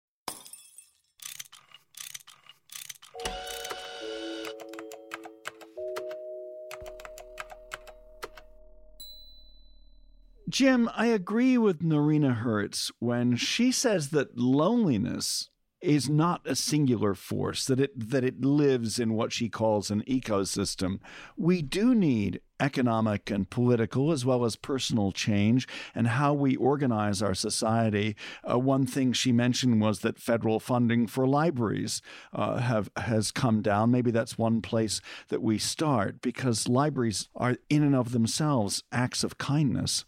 Jim, 10.53 10.87
I 10.93 11.07
agree 11.07 11.57
with 11.57 11.81
Noreena 11.81 12.35
Hertz 12.35 12.91
when 12.99 13.35
she 13.35 13.71
says 13.71 14.09
that 14.09 14.37
loneliness 14.37 15.49
is 15.81 16.07
not 16.07 16.45
a 16.45 16.55
singular 16.55 17.15
force, 17.15 17.65
that 17.65 17.79
it 17.79 18.09
that 18.11 18.23
it 18.23 18.45
lives 18.45 18.99
in 18.99 19.15
what 19.15 19.33
she 19.33 19.49
calls 19.49 19.89
an 19.89 20.03
ecosystem. 20.03 20.99
We 21.35 21.63
do 21.63 21.95
need 21.95 22.39
economic 22.59 23.31
and 23.31 23.49
political 23.49 24.11
as 24.11 24.25
well 24.25 24.45
as 24.45 24.55
personal 24.55 25.11
change 25.11 25.67
and 25.95 26.09
how 26.09 26.35
we 26.35 26.55
organize 26.55 27.23
our 27.23 27.33
society. 27.33 28.15
Uh, 28.47 28.59
one 28.59 28.85
thing 28.85 29.11
she 29.11 29.31
mentioned 29.31 29.81
was 29.81 30.01
that 30.01 30.19
federal 30.19 30.59
funding 30.59 31.07
for 31.07 31.25
libraries 31.25 31.99
uh, 32.31 32.57
have 32.57 32.91
has 32.97 33.31
come 33.31 33.63
down. 33.63 33.89
Maybe 33.89 34.11
that's 34.11 34.37
one 34.37 34.61
place 34.61 35.01
that 35.29 35.41
we 35.41 35.57
start 35.57 36.21
because 36.21 36.69
libraries 36.69 37.27
are 37.35 37.57
in 37.71 37.81
and 37.81 37.95
of 37.95 38.11
themselves 38.11 38.83
acts 38.91 39.23
of 39.23 39.39
kindness. 39.39 40.05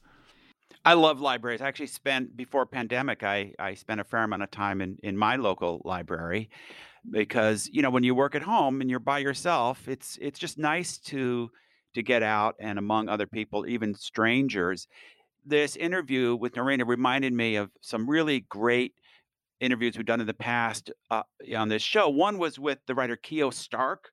I 0.86 0.94
love 0.94 1.20
libraries. 1.20 1.62
I 1.62 1.68
actually 1.68 1.88
spent 1.88 2.38
before 2.38 2.66
pandemic. 2.68 3.24
I 3.24 3.54
I 3.58 3.74
spent 3.74 4.00
a 4.00 4.04
fair 4.04 4.24
amount 4.24 4.44
of 4.44 4.52
time 4.52 4.82
in 4.82 4.98
in 5.02 5.18
my 5.18 5.36
local 5.36 5.82
library 5.84 6.50
because 7.10 7.68
you 7.72 7.82
know 7.82 7.90
when 7.90 8.04
you 8.04 8.14
work 8.14 8.36
at 8.36 8.44
home 8.44 8.82
and 8.82 8.90
you're 8.90 9.00
by 9.00 9.20
yourself, 9.20 9.88
it's 9.88 10.18
it's 10.22 10.38
just 10.40 10.60
nice 10.60 11.00
to 11.00 11.50
to 11.96 12.04
get 12.04 12.22
out 12.22 12.56
and 12.60 12.78
among 12.78 13.10
other 13.10 13.26
people, 13.26 13.66
even 13.68 13.96
strangers. 13.96 14.88
This 15.46 15.76
interview 15.76 16.36
with 16.36 16.54
Noreena 16.54 16.86
reminded 16.88 17.34
me 17.34 17.56
of 17.56 17.72
some 17.82 18.10
really 18.10 18.42
great 18.42 18.94
interviews 19.60 19.98
we've 19.98 20.06
done 20.06 20.22
in 20.22 20.28
the 20.28 20.34
past 20.34 20.92
uh, 21.10 21.24
on 21.56 21.70
this 21.70 21.82
show. 21.82 22.10
One 22.10 22.38
was 22.38 22.60
with 22.60 22.80
the 22.86 22.96
writer 22.96 23.16
Kio 23.16 23.50
Stark, 23.50 24.12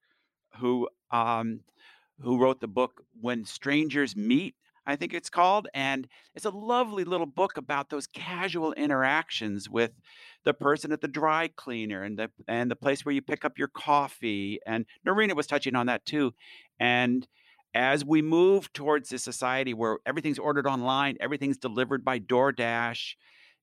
who 0.58 0.88
um, 1.11 1.61
who 2.20 2.40
wrote 2.40 2.61
the 2.61 2.68
book 2.68 3.02
When 3.20 3.44
Strangers 3.44 4.16
Meet 4.16 4.54
I 4.87 4.97
think 4.97 5.14
it's 5.14 5.31
called. 5.31 5.68
And 5.75 6.09
it's 6.35 6.45
a 6.45 6.51
lovely 6.51 7.05
little 7.05 7.27
book 7.27 7.57
about 7.57 7.90
those 7.90 8.07
casual 8.07 8.73
interactions 8.73 9.68
with 9.68 9.92
the 10.45 10.55
person 10.55 10.92
at 10.92 11.01
the 11.01 11.09
dry 11.09 11.49
cleaner 11.55 12.03
and 12.03 12.18
the 12.18 12.31
and 12.49 12.71
the 12.71 12.77
place 12.77 13.05
where 13.05 13.14
you 13.14 13.23
pick 13.23 13.45
up 13.45 13.59
your 13.59 13.68
coffee. 13.68 14.59
And 14.66 14.87
Noreena 15.07 15.35
was 15.35 15.47
touching 15.47 15.77
on 15.77 15.87
that 15.87 16.05
too. 16.05 16.35
And 16.81 17.27
as 17.75 18.05
we 18.05 18.21
move 18.21 18.73
towards 18.73 19.09
this 19.09 19.25
society 19.25 19.73
where 19.73 19.99
everything's 20.05 20.38
ordered 20.38 20.66
online, 20.66 21.16
everything's 21.21 21.57
delivered 21.57 22.05
by 22.05 22.18
DoorDash, 22.18 23.14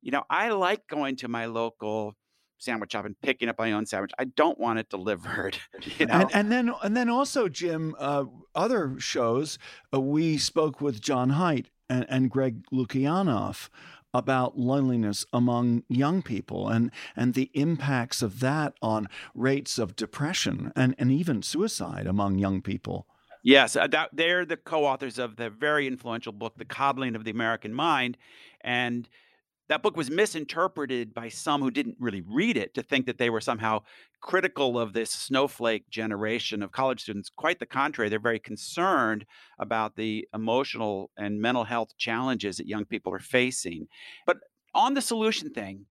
you 0.01 0.11
know, 0.11 0.23
I 0.29 0.49
like 0.49 0.87
going 0.87 1.17
to 1.17 1.27
my 1.27 1.45
local 1.45 2.15
sandwich 2.59 2.91
shop 2.91 3.05
and 3.05 3.19
picking 3.21 3.49
up 3.49 3.57
my 3.57 3.71
own 3.71 3.85
sandwich. 3.85 4.11
I 4.19 4.25
don't 4.25 4.59
want 4.59 4.79
it 4.79 4.89
delivered. 4.89 5.57
You 5.97 6.05
know? 6.05 6.13
and, 6.13 6.29
and 6.33 6.51
then 6.51 6.73
and 6.83 6.95
then 6.95 7.09
also, 7.09 7.49
Jim, 7.49 7.95
uh, 7.97 8.25
other 8.53 8.95
shows 8.99 9.57
uh, 9.93 9.99
we 9.99 10.37
spoke 10.37 10.81
with 10.81 11.01
Jon 11.01 11.31
Haidt 11.31 11.67
and, 11.89 12.05
and 12.09 12.29
Greg 12.29 12.63
Lukianoff 12.71 13.69
about 14.13 14.57
loneliness 14.57 15.25
among 15.33 15.83
young 15.87 16.21
people 16.21 16.67
and 16.67 16.91
and 17.15 17.33
the 17.33 17.49
impacts 17.53 18.21
of 18.21 18.39
that 18.39 18.73
on 18.81 19.07
rates 19.33 19.77
of 19.77 19.95
depression 19.95 20.71
and, 20.75 20.95
and 20.97 21.11
even 21.11 21.41
suicide 21.41 22.07
among 22.07 22.37
young 22.37 22.61
people. 22.61 23.07
Yes, 23.41 23.75
uh, 23.75 23.87
that, 23.87 24.09
they're 24.11 24.45
the 24.45 24.57
co-authors 24.57 25.17
of 25.17 25.37
the 25.37 25.49
very 25.49 25.87
influential 25.87 26.33
book, 26.33 26.57
The 26.57 26.65
Coddling 26.65 27.15
of 27.15 27.23
the 27.23 27.31
American 27.31 27.73
Mind, 27.73 28.17
and 28.61 29.07
that 29.69 29.83
book 29.83 29.95
was 29.95 30.09
misinterpreted 30.09 31.13
by 31.13 31.29
some 31.29 31.61
who 31.61 31.71
didn't 31.71 31.95
really 31.99 32.23
read 32.27 32.57
it 32.57 32.73
to 32.73 32.81
think 32.81 33.05
that 33.05 33.19
they 33.19 33.29
were 33.29 33.39
somehow 33.39 33.81
critical 34.19 34.79
of 34.79 34.93
this 34.93 35.11
snowflake 35.11 35.87
generation 35.89 36.63
of 36.63 36.71
college 36.71 37.01
students. 37.01 37.29
Quite 37.29 37.59
the 37.59 37.65
contrary, 37.67 38.09
they're 38.09 38.19
very 38.19 38.39
concerned 38.39 39.25
about 39.59 39.95
the 39.95 40.27
emotional 40.33 41.11
and 41.17 41.39
mental 41.39 41.63
health 41.63 41.95
challenges 41.97 42.57
that 42.57 42.67
young 42.67 42.83
people 42.83 43.13
are 43.13 43.19
facing. 43.19 43.87
But 44.25 44.37
on 44.73 44.95
the 44.95 45.01
solution 45.01 45.51
thing, 45.51 45.85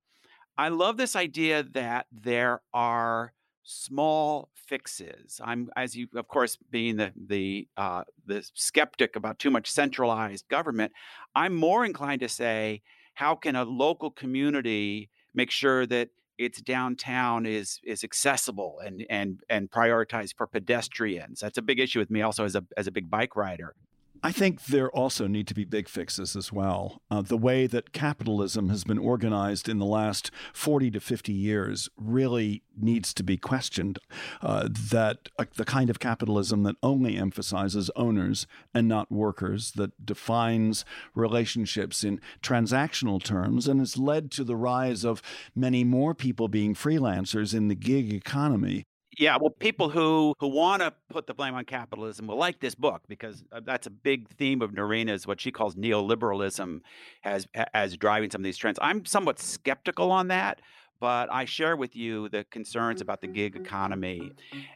I 0.59 0.69
love 0.71 0.97
this 0.97 1.15
idea 1.15 1.63
that 1.73 2.07
there 2.11 2.63
are 2.75 3.33
small 3.63 4.51
fixes. 4.55 5.41
I'm, 5.45 5.71
as 5.77 5.95
you, 5.95 6.09
of 6.17 6.27
course, 6.27 6.59
being 6.71 6.97
the 6.97 7.13
the 7.17 7.69
uh, 7.77 8.03
the 8.27 8.45
skeptic 8.55 9.15
about 9.15 9.39
too 9.39 9.51
much 9.51 9.71
centralized 9.71 10.49
government, 10.49 10.93
I'm 11.37 11.55
more 11.55 11.85
inclined 11.85 12.21
to 12.23 12.29
say 12.29 12.83
how 13.19 13.35
can 13.35 13.57
a 13.57 13.65
local 13.65 14.13
community 14.13 15.11
make 15.35 15.51
sure 15.51 15.85
that 15.87 16.11
its 16.39 16.63
downtown 16.63 17.47
is 17.47 17.81
is 17.83 18.05
accessible 18.05 18.79
and 18.85 19.05
and 19.11 19.41
and 19.51 19.69
prioritized 19.73 20.37
for 20.37 20.47
pedestrians? 20.47 21.41
That's 21.41 21.59
a 21.59 21.63
big 21.63 21.81
issue 21.81 21.99
with 21.99 22.13
me 22.13 22.23
also 22.23 22.45
as 22.45 22.55
a 22.55 22.65
as 22.77 22.87
a 22.87 22.93
big 22.93 23.11
bike 23.11 23.35
rider 23.35 23.75
I 24.23 24.33
think 24.33 24.67
there 24.67 24.91
also 24.91 25.27
need 25.27 25.47
to 25.49 25.55
be 25.55 25.65
big 25.65 25.89
fixes 25.89 26.35
as 26.35 26.53
well. 26.53 27.03
Uh, 27.11 27.23
the 27.23 27.37
way 27.37 27.67
that 27.67 27.93
capitalism 27.93 28.69
has 28.69 28.85
been 28.85 28.99
organized 28.99 29.69
in 29.69 29.79
the 29.79 29.87
last 29.87 30.31
40 30.53 30.91
to 30.93 31.01
50 31.01 31.33
years 31.33 31.89
really 31.97 32.63
needs 32.77 33.15
to 33.15 33.23
be 33.23 33.37
questioned. 33.37 33.99
Uh, 34.43 34.69
that 34.71 35.29
uh, 35.39 35.45
the 35.57 35.65
kind 35.65 35.89
of 35.91 36.01
capitalism 36.01 36.65
that 36.65 36.77
only 36.83 37.17
emphasizes 37.17 37.91
owners 37.95 38.47
and 38.75 38.89
not 38.89 39.11
workers, 39.11 39.73
that 39.73 40.05
defines 40.05 40.85
relationships 41.15 42.03
in 42.03 42.21
transactional 42.43 43.23
terms, 43.23 43.69
and 43.69 43.81
has 43.81 43.97
led 43.97 44.31
to 44.33 44.45
the 44.45 44.57
rise 44.57 45.05
of 45.05 45.23
many 45.55 45.85
more 45.85 46.15
people 46.15 46.49
being 46.49 46.75
freelancers 46.75 47.55
in 47.55 47.69
the 47.69 47.75
gig 47.75 48.13
economy 48.13 48.85
yeah, 49.19 49.37
well, 49.41 49.51
people 49.51 49.91
who 49.91 50.35
who 50.39 50.49
want 50.49 50.81
to 50.83 50.93
put 51.11 51.27
the 51.27 51.35
blame 51.35 51.55
on 51.55 51.65
capitalism 51.65 52.29
will 52.29 52.37
like 52.37 52.61
this 52.61 52.75
book 52.75 53.03
because 53.09 53.43
uh, 53.53 53.61
that's 53.65 53.87
a 53.87 53.91
big 53.91 54.29
theme 54.37 54.63
of 54.63 54.71
Noreena's 54.71 55.27
what 55.27 55.41
she 55.41 55.51
calls 55.51 55.75
neoliberalism 55.75 56.81
as 57.25 57.47
as 57.75 57.97
driving 57.97 58.31
some 58.31 58.41
of 58.41 58.45
these 58.45 58.57
trends. 58.57 58.79
I'm 58.81 59.05
somewhat 59.05 59.41
skeptical 59.41 60.13
on 60.13 60.29
that, 60.29 60.61
but 61.01 61.33
I 61.33 61.45
share 61.45 61.77
with 61.77 61.97
you 61.97 62.29
the 62.29 62.45
concerns 62.45 63.01
about 63.01 63.21
the 63.21 63.27
gig 63.27 63.57
economy. 63.57 64.33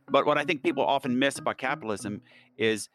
But 0.09 0.27
what 0.27 0.39
I 0.39 0.45
think 0.45 0.63
people 0.63 0.85
often 0.85 1.19
miss 1.19 1.39
about 1.39 1.59
capitalism 1.59 2.23
is 2.59 2.89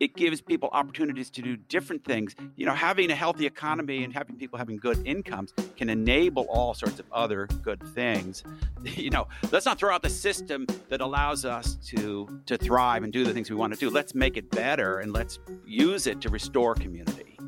it 0.00 0.16
gives 0.16 0.40
people 0.40 0.68
opportunities 0.72 1.30
to 1.30 1.42
do 1.42 1.56
different 1.56 2.04
things. 2.04 2.34
You 2.56 2.66
know, 2.66 2.74
having 2.74 3.10
a 3.10 3.14
healthy 3.14 3.46
economy 3.46 4.04
and 4.04 4.12
having 4.12 4.36
people 4.36 4.58
having 4.58 4.76
good 4.76 5.06
incomes 5.06 5.52
can 5.76 5.88
enable 5.88 6.44
all 6.44 6.74
sorts 6.74 6.98
of 6.98 7.06
other 7.12 7.46
good 7.62 7.82
things. 7.94 8.42
You 8.98 9.10
know, 9.10 9.28
let's 9.52 9.66
not 9.66 9.78
throw 9.78 9.94
out 9.94 10.02
the 10.02 10.10
system 10.10 10.66
that 10.88 11.00
allows 11.00 11.44
us 11.44 11.76
to 11.86 12.40
to 12.46 12.56
thrive 12.56 13.02
and 13.02 13.12
do 13.12 13.24
the 13.24 13.32
things 13.32 13.50
we 13.50 13.56
want 13.56 13.74
to 13.74 13.78
do. 13.78 13.90
Let's 13.90 14.14
make 14.14 14.36
it 14.36 14.50
better 14.50 15.00
and 15.00 15.12
let's 15.12 15.40
use 15.66 16.06
it 16.06 16.20
to 16.22 16.30
restore 16.30 16.74
community. 16.74 17.38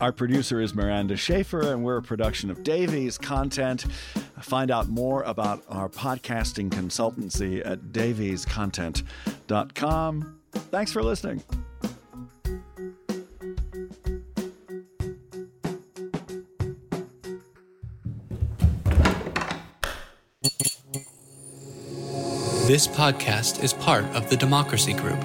Our 0.00 0.12
producer 0.12 0.60
is 0.60 0.74
Miranda 0.74 1.16
Schaefer, 1.16 1.72
and 1.72 1.82
we're 1.82 1.96
a 1.96 2.02
production 2.02 2.50
of 2.50 2.62
Davies 2.62 3.18
Content. 3.18 3.86
Find 4.40 4.70
out 4.70 4.88
more 4.88 5.22
about 5.22 5.64
our 5.68 5.88
podcasting 5.88 6.70
consultancy 6.70 7.66
at 7.66 7.80
daviescontent.com. 7.92 10.36
Thanks 10.58 10.92
for 10.92 11.02
listening. 11.02 11.42
This 22.66 22.88
podcast 22.88 23.62
is 23.62 23.72
part 23.72 24.04
of 24.06 24.28
the 24.28 24.36
Democracy 24.36 24.92
Group. 24.92 25.22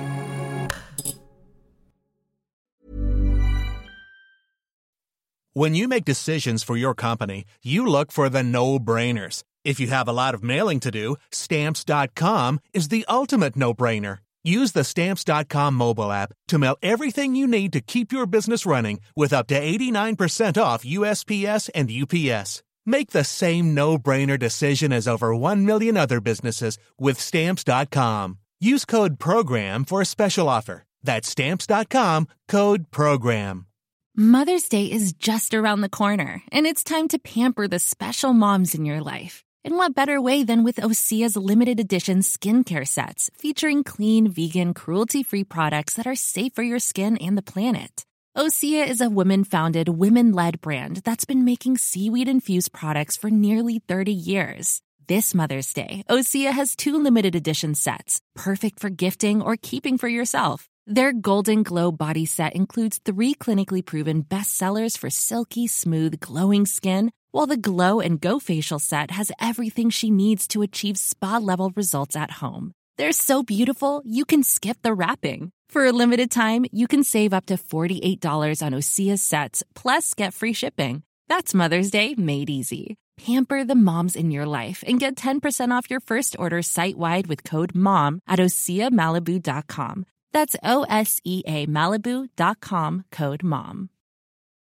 When 5.54 5.76
you 5.76 5.88
make 5.88 6.06
decisions 6.06 6.63
for 6.63 6.78
your 6.78 6.94
company, 6.94 7.46
you 7.63 7.86
look 7.86 8.12
for 8.12 8.30
the 8.30 8.44
no 8.44 8.80
brainers. 8.80 9.44
If 9.65 9.80
you 9.80 9.88
have 9.88 10.08
a 10.08 10.13
lot 10.13 10.34
of 10.34 10.44
mailing 10.44 10.80
to 10.82 10.91
do, 10.91 11.17
stamps.com 11.32 12.60
is 12.74 12.88
the 12.88 13.06
ultimate 13.10 13.56
no 13.56 13.74
brainer. 13.74 14.20
Use 14.43 14.71
the 14.71 14.84
stamps.com 14.84 15.75
mobile 15.75 16.12
app 16.12 16.34
to 16.47 16.58
mail 16.58 16.77
everything 16.82 17.36
you 17.36 17.45
need 17.45 17.73
to 17.73 17.82
keep 17.82 18.12
your 18.12 18.25
business 18.25 18.65
running 18.65 18.99
with 19.15 19.34
up 19.34 19.47
to 19.47 19.60
89% 19.60 20.62
off 20.62 20.84
USPS 20.84 21.69
and 21.75 21.91
UPS. 21.91 22.63
Make 22.86 23.12
the 23.12 23.23
same 23.23 23.75
no 23.75 23.97
brainer 23.97 24.39
decision 24.39 24.91
as 24.91 25.08
over 25.08 25.36
1 25.36 25.65
million 25.65 25.95
other 25.95 26.19
businesses 26.19 26.80
with 26.97 27.19
stamps.com. 27.19 28.39
Use 28.60 28.86
code 28.86 29.19
PROGRAM 29.19 29.86
for 29.86 30.01
a 30.01 30.06
special 30.06 30.49
offer. 30.49 30.84
That's 31.04 31.30
stamps.com 31.30 32.27
code 32.47 32.89
PROGRAM. 32.91 33.67
Mother's 34.15 34.67
Day 34.67 34.86
is 34.86 35.13
just 35.13 35.54
around 35.54 35.80
the 35.82 35.89
corner, 35.89 36.43
and 36.51 36.67
it's 36.67 36.84
time 36.84 37.08
to 37.08 37.17
pamper 37.17 37.67
the 37.67 37.80
special 37.80 38.34
moms 38.34 38.75
in 38.75 38.84
your 38.84 38.99
life. 38.99 39.45
And 39.63 39.76
what 39.76 39.93
better 39.93 40.19
way 40.19 40.43
than 40.43 40.63
with 40.63 40.78
Osea's 40.78 41.38
limited 41.38 41.80
edition 41.80 42.19
skincare 42.19 42.88
sets 42.88 43.30
featuring 43.36 43.84
clean, 43.84 44.28
vegan, 44.28 44.74
cruelty 44.74 45.21
free 45.21 45.43
products 45.43 45.93
that 45.93 46.08
are 46.08 46.15
safe 46.15 46.54
for 46.56 46.63
your 46.63 46.80
skin 46.80 47.15
and 47.17 47.38
the 47.38 47.43
planet? 47.43 48.04
Osea 48.36 48.88
is 48.88 49.02
a 49.02 49.10
women 49.10 49.43
founded, 49.43 49.88
women 49.89 50.32
led 50.32 50.62
brand 50.62 50.97
that's 51.04 51.26
been 51.26 51.45
making 51.45 51.78
seaweed 51.78 52.28
infused 52.28 52.71
products 52.71 53.17
for 53.17 53.30
nearly 53.30 53.80
30 53.88 54.12
years. 54.12 54.82
This 55.08 55.36
Mother's 55.36 55.74
Day, 55.74 56.06
Osea 56.10 56.52
has 56.54 56.76
two 56.76 56.97
limited 56.97 57.36
edition 57.36 57.76
sets, 57.76 58.19
perfect 58.34 58.80
for 58.80 58.89
gifting 58.89 59.41
or 59.41 59.58
keeping 59.62 59.97
for 59.97 60.08
yourself. 60.08 60.69
Their 60.88 61.13
Golden 61.13 61.62
Glow 61.63 61.91
body 61.91 62.26
set 62.26 62.56
includes 62.56 63.00
three 63.06 63.36
clinically 63.36 63.86
proven 63.86 64.24
bestsellers 64.24 64.97
for 64.97 65.10
silky, 65.10 65.67
smooth, 65.67 66.19
glowing 66.19 66.65
skin, 66.65 67.12
while 67.32 67.48
the 67.48 67.58
Glow 67.58 68.00
and 68.00 68.20
Go 68.20 68.39
facial 68.39 68.80
set 68.80 69.12
has 69.12 69.32
everything 69.39 69.89
she 69.89 70.10
needs 70.10 70.48
to 70.50 70.62
achieve 70.62 70.98
spa 70.98 71.38
level 71.38 71.72
results 71.76 72.15
at 72.15 72.32
home. 72.41 72.72
They're 72.98 73.12
so 73.12 73.44
beautiful, 73.44 74.02
you 74.06 74.26
can 74.26 74.44
skip 74.44 74.78
the 74.82 74.94
wrapping. 74.94 75.52
For 75.70 75.86
a 75.86 75.91
limited 75.91 76.32
time, 76.32 76.65
you 76.72 76.88
can 76.88 77.04
save 77.04 77.34
up 77.34 77.46
to 77.46 77.56
$48 77.56 78.65
on 78.65 78.74
Osea's 78.74 79.22
sets, 79.22 79.63
plus 79.76 80.13
get 80.13 80.34
free 80.34 80.54
shipping. 80.54 81.04
That's 81.28 81.54
Mother's 81.54 81.91
Day 81.91 82.15
made 82.15 82.50
easy. 82.50 82.96
Pamper 83.17 83.63
the 83.63 83.76
moms 83.76 84.15
in 84.15 84.32
your 84.32 84.46
life 84.46 84.84
and 84.88 85.00
get 85.00 85.15
10% 85.15 85.72
off 85.72 85.89
your 85.89 86.00
first 86.00 86.36
order 86.39 86.62
site 86.62 86.98
wide 86.98 87.28
with 87.28 87.44
code 87.44 87.76
MOM 87.76 88.20
at 88.28 88.39
OseaMalibu.com. 88.39 90.06
That's 90.34 90.56
O 90.63 90.84
S 90.89 91.20
E 91.24 91.44
A 91.46 91.67
Malibu.com 91.67 93.06
code 93.12 93.44
MOM. 93.44 93.89